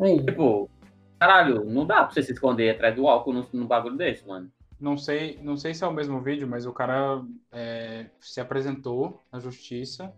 [0.00, 0.70] Aí, Tipo,
[1.18, 4.50] Caralho, não dá pra você se esconder atrás do álcool num, num bagulho desse, mano.
[4.80, 9.20] Não sei, não sei se é o mesmo vídeo, mas o cara é, se apresentou
[9.32, 10.12] na justiça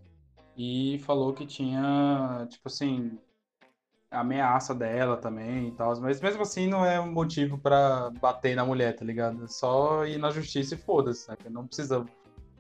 [0.57, 3.19] e falou que tinha, tipo assim,
[4.11, 5.99] ameaça dela também e tal.
[6.01, 9.45] Mas mesmo assim não é um motivo pra bater na mulher, tá ligado?
[9.45, 11.49] É só ir na justiça e foda-se, sabe?
[11.49, 12.05] Não precisa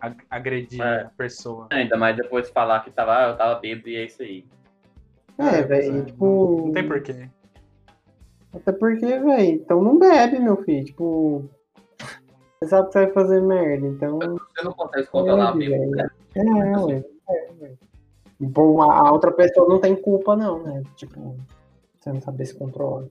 [0.00, 1.02] ag- agredir É.
[1.02, 1.66] a pessoa.
[1.70, 4.46] Ainda mais depois falar que tava, eu tava bêbado e é isso aí.
[5.36, 6.62] É, pois velho, é, tipo.
[6.66, 7.28] Não tem porquê.
[8.54, 10.84] Até porque, velho, então não bebe, meu filho.
[10.86, 11.50] Tipo.
[12.62, 14.18] Você sabe que você vai fazer merda, então.
[14.18, 16.00] Você não consegue se controlar Bebe, mesmo.
[16.34, 17.04] É, ué.
[17.30, 17.74] É, ué.
[18.38, 20.82] Bom, a outra pessoa não tem culpa, não, né?
[20.94, 21.38] Tipo,
[21.98, 23.06] você não saber se controlar.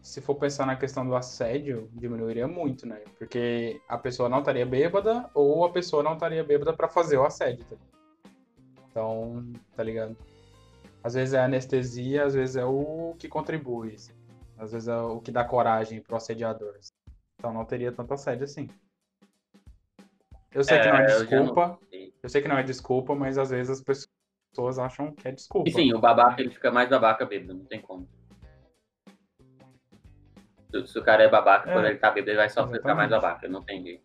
[0.00, 3.02] Se for pensar na questão do assédio, diminuiria muito, né?
[3.18, 7.24] Porque a pessoa não estaria bêbada ou a pessoa não estaria bêbada pra fazer o
[7.26, 7.66] assédio.
[7.66, 7.76] tá?
[8.90, 9.44] Então,
[9.76, 10.16] tá ligado?
[11.04, 13.94] Às vezes é a anestesia, às vezes é o que contribui.
[13.94, 14.12] assim.
[14.56, 16.74] Às vezes é o que dá coragem pro assediador.
[17.42, 18.68] Então não teria tanto assédio assim.
[20.54, 22.14] Eu sei que não É, é eu desculpa, sei.
[22.22, 24.06] eu sei que não é desculpa, mas às vezes as
[24.54, 25.68] pessoas acham que é desculpa.
[25.68, 28.06] E sim, o babaca ele fica mais babaca bêbado, não tem como.
[30.86, 33.10] Se, o cara é babaca, É, quando ele tá bêbado, ele vai só ficar mais
[33.10, 33.22] exatamente.
[33.22, 34.04] babaca, não tem jeito.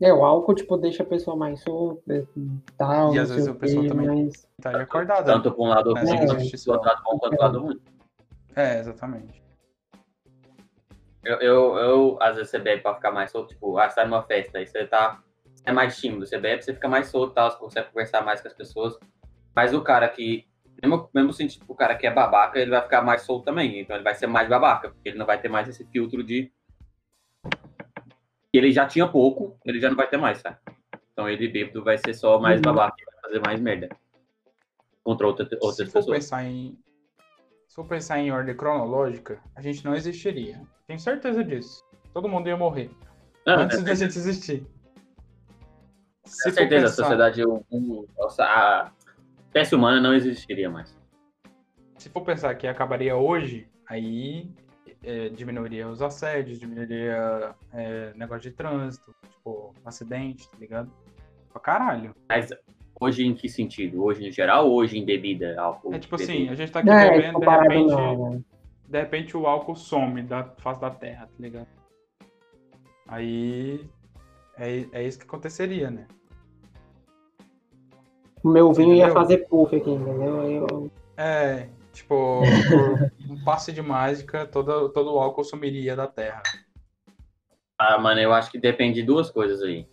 [0.00, 3.14] É, o álcool, tipo, deixa a pessoa mais solta e tal.
[3.14, 5.30] E às vezes o a pessoa também- mas- Estaria acordada.
[5.30, 7.80] Tanto pra um lado ruim, É, do outro lado bom quanto do lado ruim.
[8.56, 9.42] É, exatamente.
[11.24, 14.04] Eu, eu, eu, às vezes, você bebe pra ficar mais solto, tipo, ah, você tá
[14.04, 15.22] numa festa, aí você tá.
[15.54, 18.40] Você é mais tímido, você bebe, você fica mais solto, tal, você consegue conversar mais
[18.40, 18.98] com as pessoas.
[19.54, 20.46] Mas o cara que.
[20.82, 23.80] Mesmo, mesmo sentido, tipo, o cara que é babaca, ele vai ficar mais solto também.
[23.80, 26.50] Então ele vai ser mais babaca, porque ele não vai ter mais esse filtro de.
[28.52, 30.56] Ele já tinha pouco, ele já não vai ter mais, sabe?
[31.12, 32.62] Então ele bêbado vai ser só mais Uhum.
[32.62, 33.88] babaca vai fazer mais merda.
[35.04, 36.18] Contra outra, outras se for pessoas.
[36.18, 36.76] pensar em
[37.72, 40.60] se for pensar em ordem cronológica, a gente não existiria.
[40.86, 41.82] Tenho certeza disso.
[42.12, 42.90] Todo mundo ia morrer
[43.46, 44.66] Não, antes é- da gente existir.
[46.26, 48.06] Se Com certeza, a pensar- sociedade, o- o-
[48.40, 48.92] a
[49.46, 50.94] espécie humana não existiria mais.
[51.96, 54.50] se for pensar que acabaria hoje, aí
[55.02, 60.92] é, diminuiria os assédios, diminuiria é, negócio de trânsito, tipo, acidente, tá ligado?
[61.50, 62.14] Pra caralho.
[62.28, 62.50] Mas
[63.02, 64.04] hoje em que sentido?
[64.04, 65.94] Hoje em geral ou hoje em bebida, álcool?
[65.94, 66.32] É tipo bebida?
[66.32, 68.42] assim, a gente tá aqui É, bebendo, de repente, não, né?
[68.88, 71.68] de repente o álcool some da face da terra, tá ligado?
[73.08, 73.84] Aí
[74.56, 76.06] é, é isso que aconteceria, né?
[78.42, 79.14] O meu vinho ia Entendeu?
[79.14, 80.42] fazer puff aqui, entendeu?
[80.42, 80.90] Eu...
[81.16, 82.42] É, tipo,
[83.30, 86.42] um passe de mágica, todo, todo o álcool sumiria da terra.
[87.78, 89.86] Ah, mano, eu acho que depende de duas coisas aí.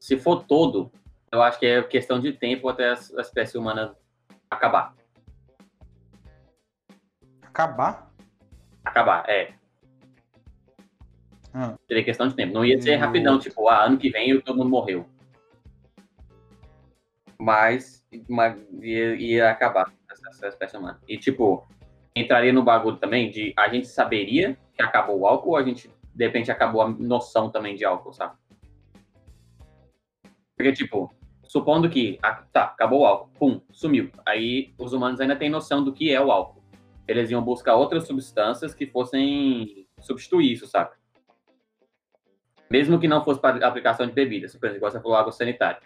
[0.00, 0.90] Se for todo,
[1.32, 3.94] eu acho que é questão de tempo até a espécie humana
[4.50, 4.94] acabar.
[7.42, 8.12] Acabar?
[8.84, 9.54] Acabar, é.
[11.52, 11.76] Ah.
[11.86, 12.52] Seria questão de tempo.
[12.52, 13.00] Não ia ser Hum.
[13.00, 15.06] rapidão, tipo, ah, ano que vem todo mundo morreu.
[17.38, 21.00] Mas, mas ia, ia acabar essa, essa espécie humana.
[21.08, 21.66] E, tipo,
[22.14, 25.90] entraria no bagulho também de a gente saberia que acabou o álcool ou a gente,
[26.14, 28.36] de repente, acabou a noção também de álcool, sabe?
[30.56, 31.12] Porque, tipo,
[31.50, 34.08] supondo que, ah, tá, acabou o álcool, pum, sumiu.
[34.24, 36.62] Aí os humanos ainda têm noção do que é o álcool.
[37.08, 40.96] Eles iam buscar outras substâncias que fossem substituir isso, saca?
[42.70, 45.80] Mesmo que não fosse para aplicação de bebidas, por exemplo, você falou, água sanitária.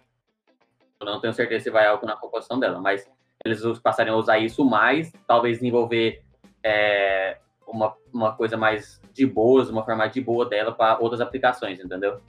[1.00, 3.11] Eu não tenho certeza se vai álcool na composição dela, mas
[3.42, 6.22] eles passariam a usar isso mais, talvez desenvolver
[6.62, 11.81] é, uma, uma coisa mais de boas, uma forma de boa dela para outras aplicações,
[11.81, 12.20] entendeu?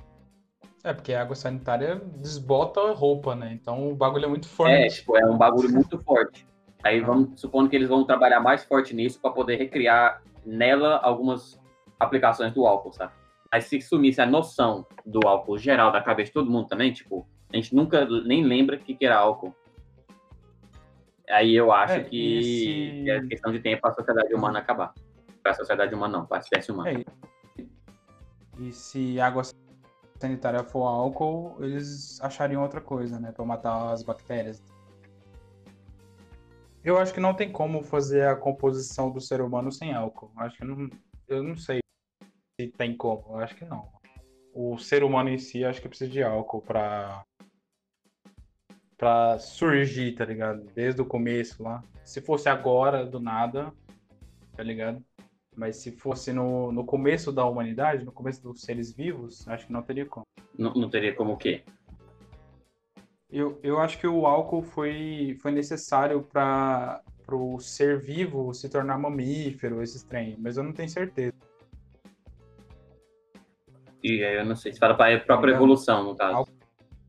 [0.85, 3.51] É, porque a água sanitária desbota a roupa, né?
[3.59, 4.95] Então o bagulho é muito É, forte.
[4.99, 6.47] tipo, é um bagulho muito forte.
[6.83, 11.59] Aí vamos supondo que eles vão trabalhar mais forte nisso para poder recriar nela algumas
[11.99, 13.11] aplicações do álcool, sabe?
[13.51, 17.27] Mas se sumisse a noção do álcool geral da cabeça de todo mundo também, tipo,
[17.51, 19.55] a gente nunca nem lembra o que, que era álcool.
[21.27, 24.93] Aí eu acho É, que se- é questão de tempo para a sociedade humana acabar.
[25.41, 26.91] Para a sociedade humana não, para a espécie humana.
[26.91, 27.65] É,
[28.59, 29.41] E se água
[30.19, 33.31] sanitária for álcool, eles achariam outra coisa, né?
[33.31, 34.61] Pra matar as bactérias.
[36.83, 40.31] Eu acho que não tem como fazer a composição do ser humano sem álcool.
[40.37, 40.89] Acho que não.
[41.27, 41.79] Eu não sei
[42.59, 43.25] se tem como.
[43.29, 43.91] Eu acho que não.
[44.53, 47.23] O ser humano em si, acho que precisa de álcool pra.
[48.95, 50.63] pra surgir, tá ligado?
[50.75, 51.83] Desde o começo lá.
[52.03, 53.73] Se fosse agora, do nada,
[54.55, 55.03] tá ligado?
[55.55, 59.73] Mas se fosse no, no começo da humanidade, no começo dos seres vivos, acho que
[59.73, 60.25] não teria como.
[60.57, 61.63] Não, não teria como o quê?
[63.31, 68.99] Eu, eu acho que o álcool foi, foi necessário para pro ser vivo se tornar
[68.99, 71.33] mamífero, esses trem, mas eu não tenho certeza.
[74.03, 75.57] E aí eu não sei se fala para a própria Não.
[75.57, 76.45] evolução, no caso.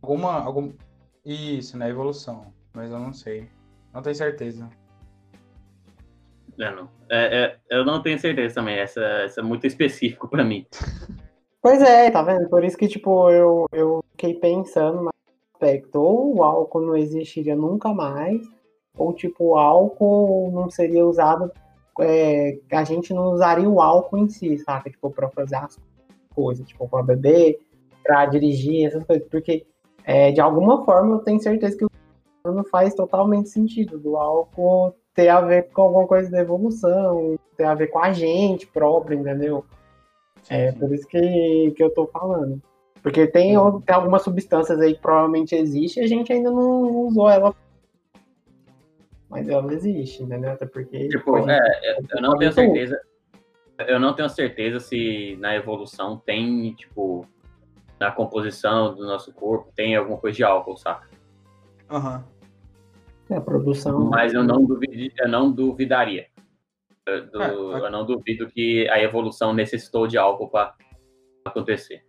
[0.00, 0.72] Alguma, algum...
[1.22, 3.50] Isso, na evolução, mas eu não sei.
[3.92, 4.68] Não tenho certeza.
[6.58, 6.86] É.
[7.08, 8.76] É, é, eu não tenho certeza também.
[8.78, 10.66] Essa, essa é muito específico para mim.
[11.62, 12.48] Pois é, tá vendo?
[12.48, 15.10] Por isso que, tipo, eu, eu fiquei pensando no
[15.52, 16.00] aspecto.
[16.00, 18.40] Ou o álcool não existiria nunca mais,
[18.96, 21.50] ou, tipo, o álcool não seria usado.
[21.98, 24.90] é, a gente não usaria o álcool em si, sabe?
[24.90, 25.76] Tipo, pra fazer as
[26.32, 27.58] coisas, tipo, pra beber,
[28.04, 29.26] pra dirigir, essas coisas.
[29.28, 29.66] Porque,
[30.04, 31.90] é, de alguma forma, eu tenho certeza que o
[32.44, 37.64] não faz totalmente sentido do álcool ter a ver com alguma coisa da evolução, ter
[37.64, 39.64] a ver com a gente próprio, entendeu?
[40.48, 42.62] É por isso que, que eu tô falando.
[43.02, 43.80] Porque tem, Uhum.
[43.80, 47.54] tem algumas substâncias aí que provavelmente existe e a gente ainda não usou ela.
[49.28, 50.50] Mas ela existe, entendeu?
[50.52, 51.08] Até porque.
[51.08, 53.00] Tipo, gente- é, eu não tenho certeza.
[53.88, 57.26] Eu não tenho certeza se na evolução tem, tipo,
[58.00, 61.08] na composição do nosso corpo, tem alguma coisa de álcool, saca?
[61.90, 62.24] Aham.
[63.30, 64.04] É, a produção.
[64.10, 66.26] Mas eu não, duvidi, eu não duvidaria.
[67.06, 70.74] Eu, du- É, eu não duvido que a evolução necessitou de álcool para
[71.44, 72.04] acontecer.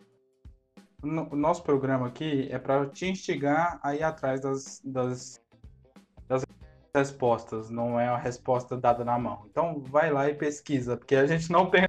[1.04, 5.40] No- O nosso programa aqui é para te instigar a ir atrás das, das,
[6.28, 6.44] das
[6.96, 9.46] respostas, não é uma resposta dada na mão.
[9.50, 11.88] Então vai lá e pesquisa, porque a gente não tem.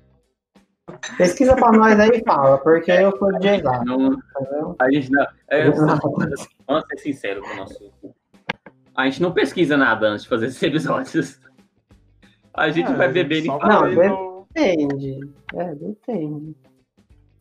[1.16, 5.26] Pesquisa pra nós aí e fala, porque eu sou de exato, Não, a gente não.
[5.48, 5.70] é,
[6.66, 7.92] vamos ser sinceros com o nosso.
[8.98, 11.40] A gente não pesquisa nada antes de fazer esses episódios.
[12.52, 13.88] A gente É, vai beber e fala.
[13.88, 15.20] Não, Depende.
[15.54, 16.56] É, depende.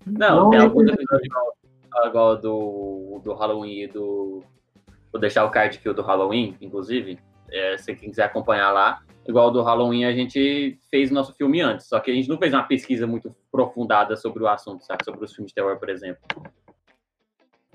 [0.06, 4.44] Não, tem é alguns episódios igual, igual do, do Halloween e do.
[5.12, 7.18] Vou deixar o card aqui do Halloween, inclusive.
[7.52, 9.02] É, se quem quiser acompanhar lá.
[9.28, 11.88] Igual o do Halloween, a gente fez nosso filme antes.
[11.88, 15.04] Só que a gente não fez uma pesquisa muito aprofundada sobre o assunto, sabe?
[15.04, 16.22] Sobre os filmes de terror, por exemplo.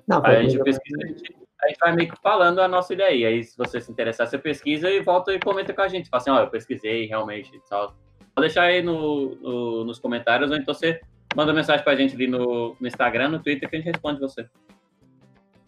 [0.07, 2.93] Não, Aí a gente pesquisa- a gente, a gente vai meio que falando a nossa
[2.93, 3.29] ideia.
[3.29, 6.09] Aí, se você se interessar, você pesquisa e volta e comenta com a gente.
[6.09, 7.95] Fala assim, ó, eu pesquisei realmente e tal.
[8.35, 11.01] Pode deixar aí no, no- nos comentários, ou então você
[11.37, 14.49] manda mensagem pra gente ali no, no Instagram, no Twitter, que a gente responde você.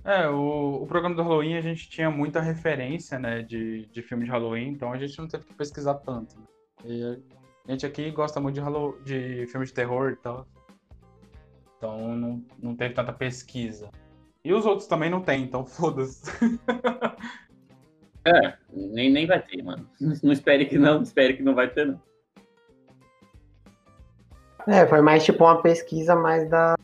[0.05, 4.25] É, o, o programa do Halloween a gente tinha muita referência, né, de, de filme
[4.27, 6.37] de Halloween, então a gente não teve que pesquisar tanto.
[6.39, 6.45] né?
[6.85, 7.23] E
[7.67, 8.61] a gente aqui gosta muito
[9.05, 10.47] de, de filme de terror e tal.
[11.79, 13.91] Então não, não teve tanta pesquisa.
[14.45, 16.31] E os outros também não tem, então foda-se.
[18.27, 19.87] É, nem, nem vai ter, mano.
[20.23, 22.01] Não espere que não, espere que não vai ter, não.
[24.67, 26.75] É, foi mais tipo uma pesquisa mais da.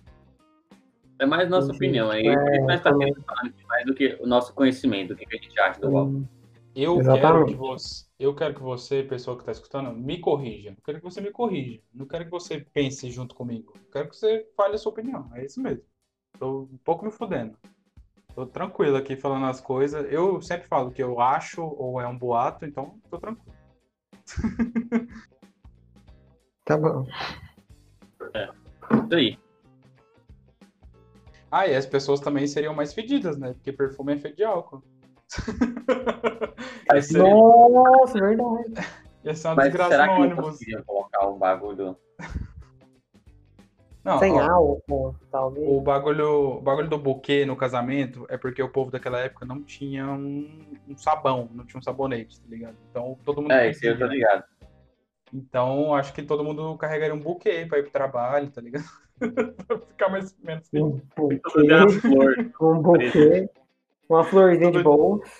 [1.19, 2.27] É mais nossa Sim, opinião aí.
[2.27, 5.61] é, isso nós tá aqui mais do que o nosso conhecimento, do que a gente
[5.61, 6.25] acha do álbum.
[6.75, 7.23] Eu Exatamente.
[7.23, 10.71] quero, que você, eu quero que você, pessoa que está escutando, me corrija.
[10.71, 11.81] Eu quero que você me corrija.
[11.93, 13.73] Não quero que você pense junto comigo.
[13.75, 15.31] Eu quero que você fale a sua opinião.
[15.35, 15.83] É isso mesmo.
[16.39, 17.57] Tô um pouco me fudendo.
[18.35, 20.07] Tô tranquilo aqui falando as coisas.
[20.11, 23.55] Eu sempre falo que eu acho ou é um boato, então tô tranquilo.
[26.65, 27.05] Tá bom.
[29.05, 29.39] Isso aí.
[31.51, 33.55] Ah, e as pessoas também seriam mais fedidas, né?
[33.55, 34.81] Porque perfume é feito de álcool.
[36.95, 38.73] Ia ser, Nossa, verdade.
[39.25, 40.59] ia ser uma Mas desgraça será no ônibus.
[40.87, 41.97] colocar um bagulho?
[44.03, 45.69] Não, Sem ó, álcool, talvez.
[45.69, 49.63] O bagulho, o bagulho do buquê no casamento é porque o povo daquela época não
[49.63, 52.77] tinha um, um sabão, não tinha um sabonete, tá ligado?
[52.91, 53.53] Então todo mundo.
[53.53, 54.17] É, isso aí eu tô pedia.
[54.17, 54.45] ligado.
[55.33, 58.85] Então acho que todo mundo carregaria um buquê pra ir pro trabalho, tá ligado?
[59.67, 60.67] pra ficar mais menos.
[60.73, 61.41] Um buquê,
[62.01, 62.53] flor.
[62.63, 63.51] um buquê,
[64.09, 65.31] uma florzinha de bolsa.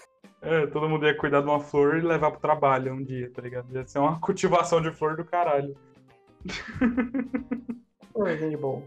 [0.43, 3.41] É, todo mundo ia cuidar de uma flor e levar pro trabalho um dia, tá
[3.41, 3.75] ligado?
[3.75, 5.75] Ia ser uma cultivação de flor do caralho.
[8.13, 8.87] Florzinha de bolsa.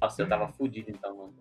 [0.00, 1.32] Nossa, eu tava fudido então, mano.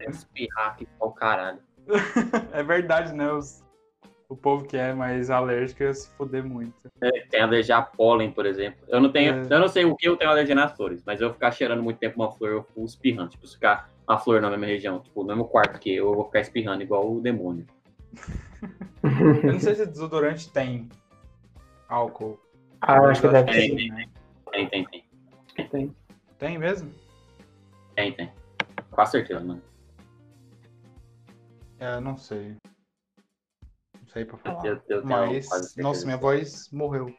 [0.00, 1.58] Espirrar aqui pra o caralho.
[2.52, 3.30] é verdade, né?
[3.32, 3.62] Os-
[4.28, 6.74] o povo que é mais alérgico ia se foder muito.
[7.30, 8.80] Tem alergia a pólen, por exemplo.
[8.88, 9.54] Eu não tenho, É.
[9.54, 11.98] eu não sei o que eu tenho alergia nas flores, mas eu ficar cheirando muito
[11.98, 13.30] tempo uma flor, eu fico espirrando.
[13.30, 16.14] Tipo, se ficar uma flor na mesma região, tipo, no mesmo quarto que eu, eu
[16.14, 17.66] vou ficar espirrando igual o demônio.
[19.44, 20.88] Eu não sei se desodorante tem
[21.88, 22.40] álcool.
[22.86, 23.76] Ah, eu acho que deve Tem, ter.
[23.76, 24.06] tem, né?
[24.52, 25.68] tem, tem, tem.
[25.68, 25.96] Tem.
[26.38, 26.92] Tem mesmo?
[27.96, 28.30] Tem, tem.
[28.90, 29.62] Com certeza, mano.
[31.78, 32.56] É, não sei.
[34.00, 34.66] Não sei pra falar.
[34.66, 37.14] Eu, eu tenho Mas, nossa, minha voz morreu.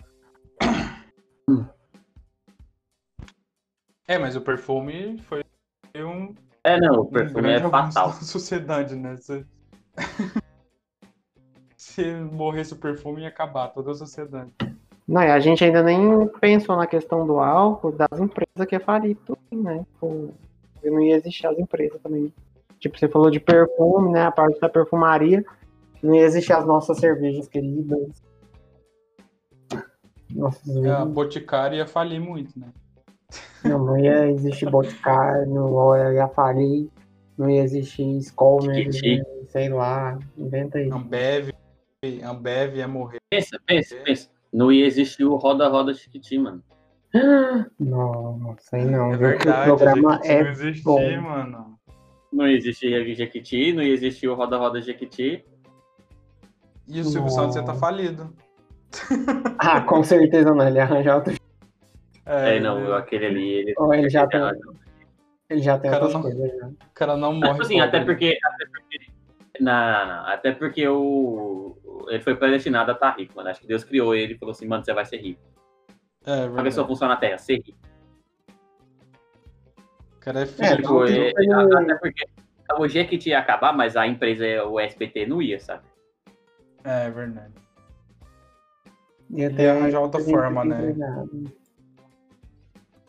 [1.50, 1.66] Hum.
[4.08, 5.42] É, mas o perfume foi
[5.96, 6.32] um,
[6.64, 8.10] É, não, o um perfume grande é fatal.
[8.10, 9.16] na sociedade, né?
[9.18, 9.44] Você-
[11.76, 14.52] se morresse o perfume ia acabar toda a sociedade.
[15.08, 19.16] Não, a gente ainda nem pensou na questão do álcool das empresas que ia falir
[19.18, 19.86] tudo, né?
[19.94, 20.34] Tipo,
[20.84, 22.34] não ia existir as empresas também.
[22.80, 24.24] Tipo, você falou de perfume, né?
[24.24, 25.46] A parte da perfumaria.
[26.02, 28.24] Não ia existir as nossas cervejas queridas.
[30.34, 31.14] Nossos A vinhos.
[31.14, 32.68] Boticário ia falir muito, né?
[33.64, 36.90] Não, não ia existir Boticário, não ia falir.
[37.38, 38.84] Não ia existir Skol, né?
[38.84, 39.22] Kiti.
[39.50, 40.90] Sei lá, inventa aí.
[40.92, 41.52] Ambev,
[42.24, 43.20] Ambev ia morrer.
[43.30, 44.35] Pensa, pensa, pensa.
[44.56, 46.64] Não ia existir o Roda-Roda Chiquitinho, mano.
[47.80, 49.12] Nossa, aí não.
[49.14, 49.38] É viu?
[49.38, 51.22] Que verdade, o programa é não existir, bom.
[51.22, 51.80] mano.
[52.32, 55.44] Não ia existir Jequiti, não ia existir o Roda-Roda Jequiti.
[56.88, 57.36] E o Silvio Nossa.
[57.36, 58.34] Santos ia estar falido.
[59.60, 60.66] Ah, com certeza não.
[60.68, 61.34] Ele arranja outro.
[62.28, 63.74] É, não, ele- aquele ali, ele.
[63.78, 64.42] Ou ele já tem,
[65.48, 66.58] Ele- já tem Cara, outras não- coisas.
[66.60, 66.68] Já.
[66.68, 67.62] O cara não morre.
[67.62, 68.06] Assim, até pobre, né?
[68.06, 68.38] porque.
[68.44, 68.98] Até porque
[69.60, 71.78] não, não, até porque o,
[72.10, 73.50] ele foi predestinado a estar rico, mano.
[73.50, 75.42] Acho que Deus criou ele e falou assim, mano, você vai ser rico.
[76.26, 76.64] É, A verdade.
[76.64, 77.78] pessoa funciona na Terra, ser rico.
[80.16, 80.76] O cara é É, filho.
[80.78, 81.30] Tipo, é-
[81.78, 82.26] até porque
[82.80, 85.84] o Jequiti ia acabar, mas a empresa, o SPT, não ia, sabe?
[86.84, 87.54] É verdade.
[89.30, 90.96] Ia Ele ter arranjar outra forma, né?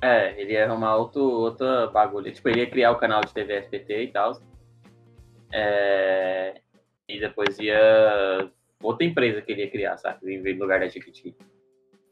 [0.02, 2.30] É, ele ia arrumar outro, outra bagulho.
[2.32, 4.38] Tipo, ele ia criar o canal de TV SPT e tal.
[5.52, 6.60] É,
[7.08, 8.50] e depois ia.
[8.86, 10.32] Outra empresa que ele ia criar, sabe?
[10.32, 11.36] Em vez do lugar da Jequiti.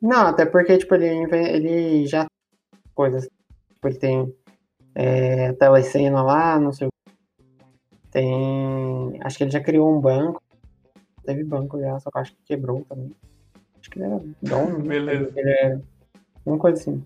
[0.03, 3.29] Não, até porque, tipo, ele, ele já tem coisas.
[3.69, 4.35] Tipo, ele tem
[4.93, 7.15] é, telecena lá, não sei o que.
[8.11, 9.21] Tem.
[9.23, 10.43] Acho que ele já criou um banco.
[11.25, 13.15] Teve banco já, só que eu acho que quebrou também.
[13.81, 14.79] Acho que ele era dono.
[14.79, 14.89] né?
[14.89, 15.33] Beleza.
[15.37, 15.83] Ele era.
[16.45, 17.05] Uma coisa assim.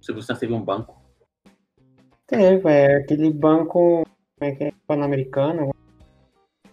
[0.00, 1.00] O Silvio Santos teve um banco.
[2.26, 4.04] Teve, é aquele banco.
[4.38, 4.72] Como é que é?
[4.86, 5.75] Pan-Americano.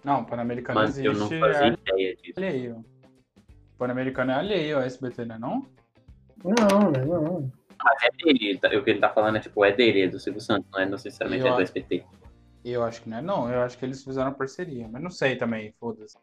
[0.03, 1.39] Não, Pan-Americano Mas eu não existe.
[1.39, 2.33] fazia É ideia disso.
[2.37, 2.85] alheio.
[3.77, 5.37] Pan-Americano é alheio ao SBT, né?
[5.39, 5.65] Não?
[6.43, 7.05] Não, né?
[7.05, 7.51] Não.
[7.83, 8.57] Mas é dele.
[8.57, 10.79] tá- O que ele tá falando é tipo, é dele, é do Silvio Santos, não
[10.79, 12.05] é necessariamente Eu é do SPT.
[12.63, 13.49] Eu acho que não é, não.
[13.51, 14.87] Eu acho que eles fizeram parceria.
[14.87, 16.17] Mas não sei também, foda-se.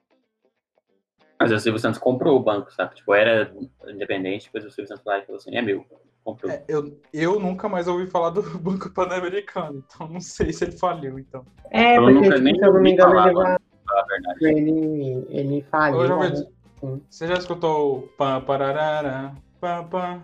[1.38, 2.94] Mas o Silvio Santos comprou o banco, sabe?
[2.94, 3.50] Tipo, era
[3.88, 5.84] independente, depois o Silvio Santos lá e falou assim, é meu.
[6.22, 6.52] Comprou.
[6.52, 10.72] É, eu, eu nunca mais ouvi falar do Banco Pan-Americano, então não sei se ele
[10.76, 11.44] faliu, então.
[11.70, 13.56] É, Eu porque, nunca tipo, nem se eu não me engano, ele vai.
[14.00, 14.44] Falar a verdade.
[14.46, 15.66] Ele, ele
[16.06, 17.00] João né?
[17.10, 18.08] Você já escutou o
[18.42, 20.22] pararara, pam, pam?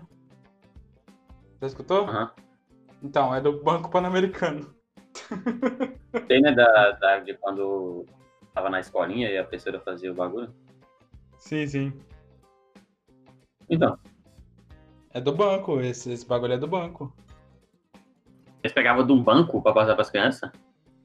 [1.61, 2.05] Já escutou?
[3.03, 4.73] Então, é do Banco Pan-Americano.
[6.27, 8.05] Tem, né, da, da- de quando
[8.53, 10.53] tava na escolinha e a professora fazia o bagulho.
[11.37, 11.93] Sim, sim.
[13.69, 13.97] Então,
[15.13, 17.13] É do banco, esse, esse bagulho é do banco.
[18.63, 20.51] eles pegavam de um banco pra passar pras crianças.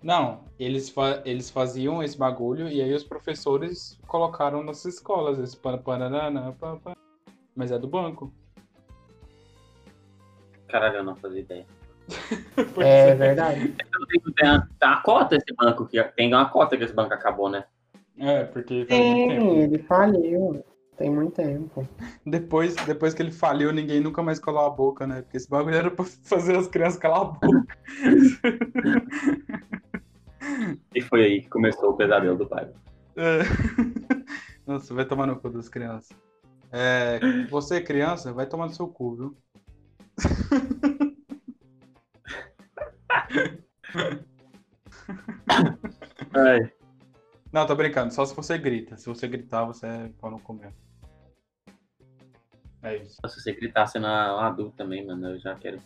[0.03, 5.57] Não, eles, fa eles faziam esse bagulho e aí os professores colocaram nas escolas esse
[5.57, 6.95] pan, pararana, pam, pam.
[7.55, 8.33] Mas é do banco.
[10.69, 11.67] Caralho, eu não fazia ideia.
[12.75, 13.65] Pois É verdade.
[13.65, 14.21] Então, Tem,
[14.81, 17.65] tem uma cota esse banco, que tem uma cota que esse banco acabou, né?
[18.19, 19.55] É, porque faz muito Tem, tempo.
[19.55, 20.65] ele faliu.
[20.97, 21.89] Tem muito tempo.
[22.27, 25.23] Depois, depois que ele faliu, ninguém nunca mais colou a boca, né?
[25.23, 27.67] Porque esse bagulho era pra fazer as crianças calar a boca.
[30.95, 32.71] E foi aí que começou o pesadelo do pai.
[33.17, 33.41] É.
[34.67, 36.17] Nossa, vai tomar no cu das crianças.
[36.71, 37.21] É,
[37.51, 39.37] você, criança, vai tomar no seu cu, viu?
[46.35, 46.73] Ai,
[47.53, 48.15] Não, tô brincando.
[48.15, 48.97] Só se você grita.
[48.97, 50.73] Se você gritar, você é pau no comer.
[52.83, 53.17] É isso.
[53.29, 55.79] se você gritasse na um adulto também, mano, eu já quero.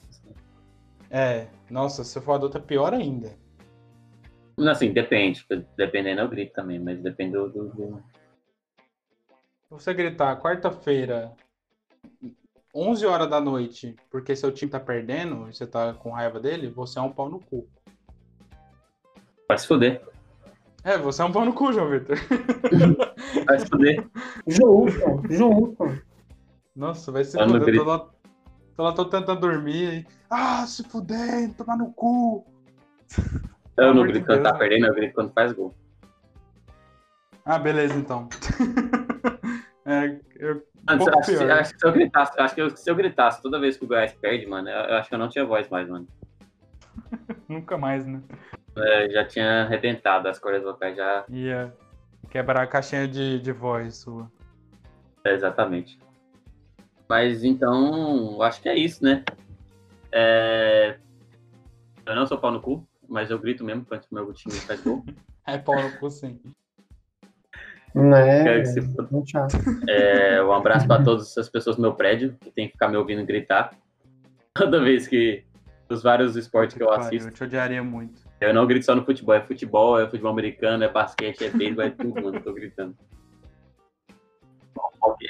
[1.11, 3.37] É, nossa, se eu for adulto é pior ainda.
[4.59, 5.45] Assim, depende.
[5.77, 7.49] Dependendo eu grito também, mas depende do.
[7.49, 8.03] do-
[9.69, 11.33] você gritar quarta-feira,
[12.75, 16.69] 11 horas da noite, porque seu time tá perdendo e você tá com raiva dele,
[16.71, 17.69] você é um pau no cu.
[19.49, 20.03] Vai se fuder.
[20.85, 22.17] É, você é um pau no cu, João Vitor.
[23.45, 24.09] Vai se fuder.
[24.47, 26.03] Justo, justo.
[26.75, 27.67] Nossa, vai se Eu não fuder.
[27.67, 27.85] grito.
[27.85, 28.11] Tô lá,
[28.77, 30.07] tô lá, tô tentando dormir e...
[30.31, 32.47] Ah, se fuder, tomar no cu.
[33.77, 35.75] Eu não grito quando tá perdendo, eu grito quando faz gol.
[37.45, 38.29] Ah, beleza, então.
[39.85, 40.63] é, eu...
[40.87, 41.51] Mano, pouco acho, que- pior.
[41.51, 43.89] acho que se eu gritasse, acho que eu- se eu gritasse toda vez que o
[43.89, 46.07] Goiás perde, mano, eu, eu acho que eu não tinha voz mais, mano.
[47.49, 48.21] Nunca mais, né?
[48.77, 51.25] É, já tinha arrebentado as cordas vocais, já.
[51.29, 51.73] Ia
[52.31, 54.31] quebrar a caixinha de, de voz sua.
[55.25, 55.99] É, exatamente.
[57.09, 59.25] Mas então, acho que é isso, né?
[60.13, 60.99] É,
[62.05, 64.81] Eu não sou pau no cu, mas eu grito mesmo quando o meu time faz
[64.83, 65.05] gol.
[65.49, 66.41] É pau no cu, sim.
[67.95, 68.43] Né?
[68.43, 69.57] Quero que se chato.
[69.89, 72.97] É, um abraço para todas as pessoas do meu prédio que tem que ficar me
[72.97, 73.71] ouvindo gritar
[74.57, 75.45] toda vez que
[75.89, 77.29] os vários esportes que eu assisto.
[77.29, 78.21] Eu te odiaria muito.
[78.41, 81.85] Eu não grito só no futebol, é futebol, é futebol americano, é basquete, é beisebol,
[81.85, 82.97] é tudo, mano, eu tô gritando.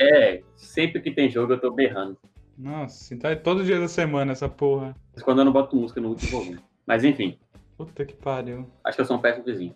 [0.01, 2.17] É, sempre que tem jogo eu tô berrando.
[2.59, 4.97] Nossa, então é todo dia da semana essa porra.
[5.15, 6.59] Mas quando eu não boto música no último volume.
[6.87, 7.39] Mas enfim,
[7.77, 8.71] Puta que pariu.
[8.85, 9.75] acho que eu sou um péssimo vizinho.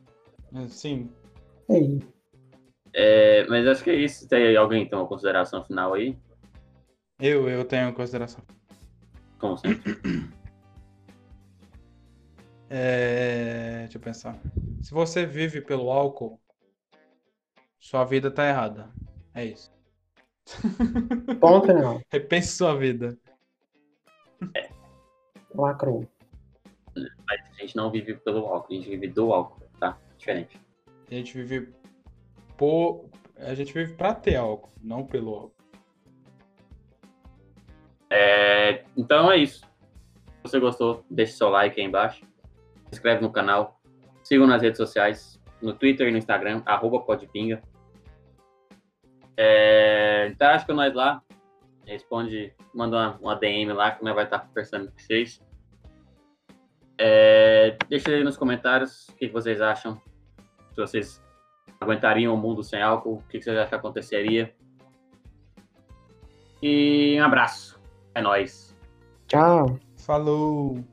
[0.54, 1.12] É, Sim.
[1.68, 2.00] Aí.
[2.92, 4.28] É, mas acho que é isso.
[4.28, 6.18] Tem alguém então uma consideração final aí?
[7.20, 8.42] Eu, eu tenho em consideração.
[9.38, 9.98] Como sempre.
[12.72, 13.80] É...
[13.80, 14.38] Deixa eu pensar.
[14.80, 16.40] Se você vive pelo álcool,
[17.80, 18.88] sua vida tá errada.
[19.34, 19.72] É isso.
[21.40, 22.00] Ponto final.
[22.08, 23.18] Repense sua vida.
[25.52, 26.08] Lacrou.
[27.28, 29.98] Mas a gente não vive pelo álcool, a gente vive do álcool, tá?
[30.18, 30.60] Diferente.
[31.10, 31.72] A gente vive
[32.56, 33.08] por.
[33.36, 35.60] A gente vive pra ter álcool, não pelo álcool.
[38.10, 39.60] É, então é isso.
[39.60, 42.24] Se você gostou, deixe seu like aí embaixo.
[42.86, 43.80] Se inscreve no canal.
[44.22, 45.40] Sigam nas redes sociais.
[45.62, 47.62] No Twitter e no Instagram, arroba podpinga.
[49.36, 51.22] É, então acho que nós lá.
[51.86, 55.40] Responde, manda uma, uma DM lá que nós vai estar conversando com vocês.
[57.02, 59.98] É, deixa aí nos comentários o que vocês acham.
[60.74, 61.24] Se vocês
[61.80, 64.54] aguentariam o mundo sem álcool, o que que vocês acham que aconteceria.
[66.62, 67.80] E um abraço.
[68.14, 68.76] É nóis.
[69.26, 69.78] Tchau.
[69.96, 70.84] Falou!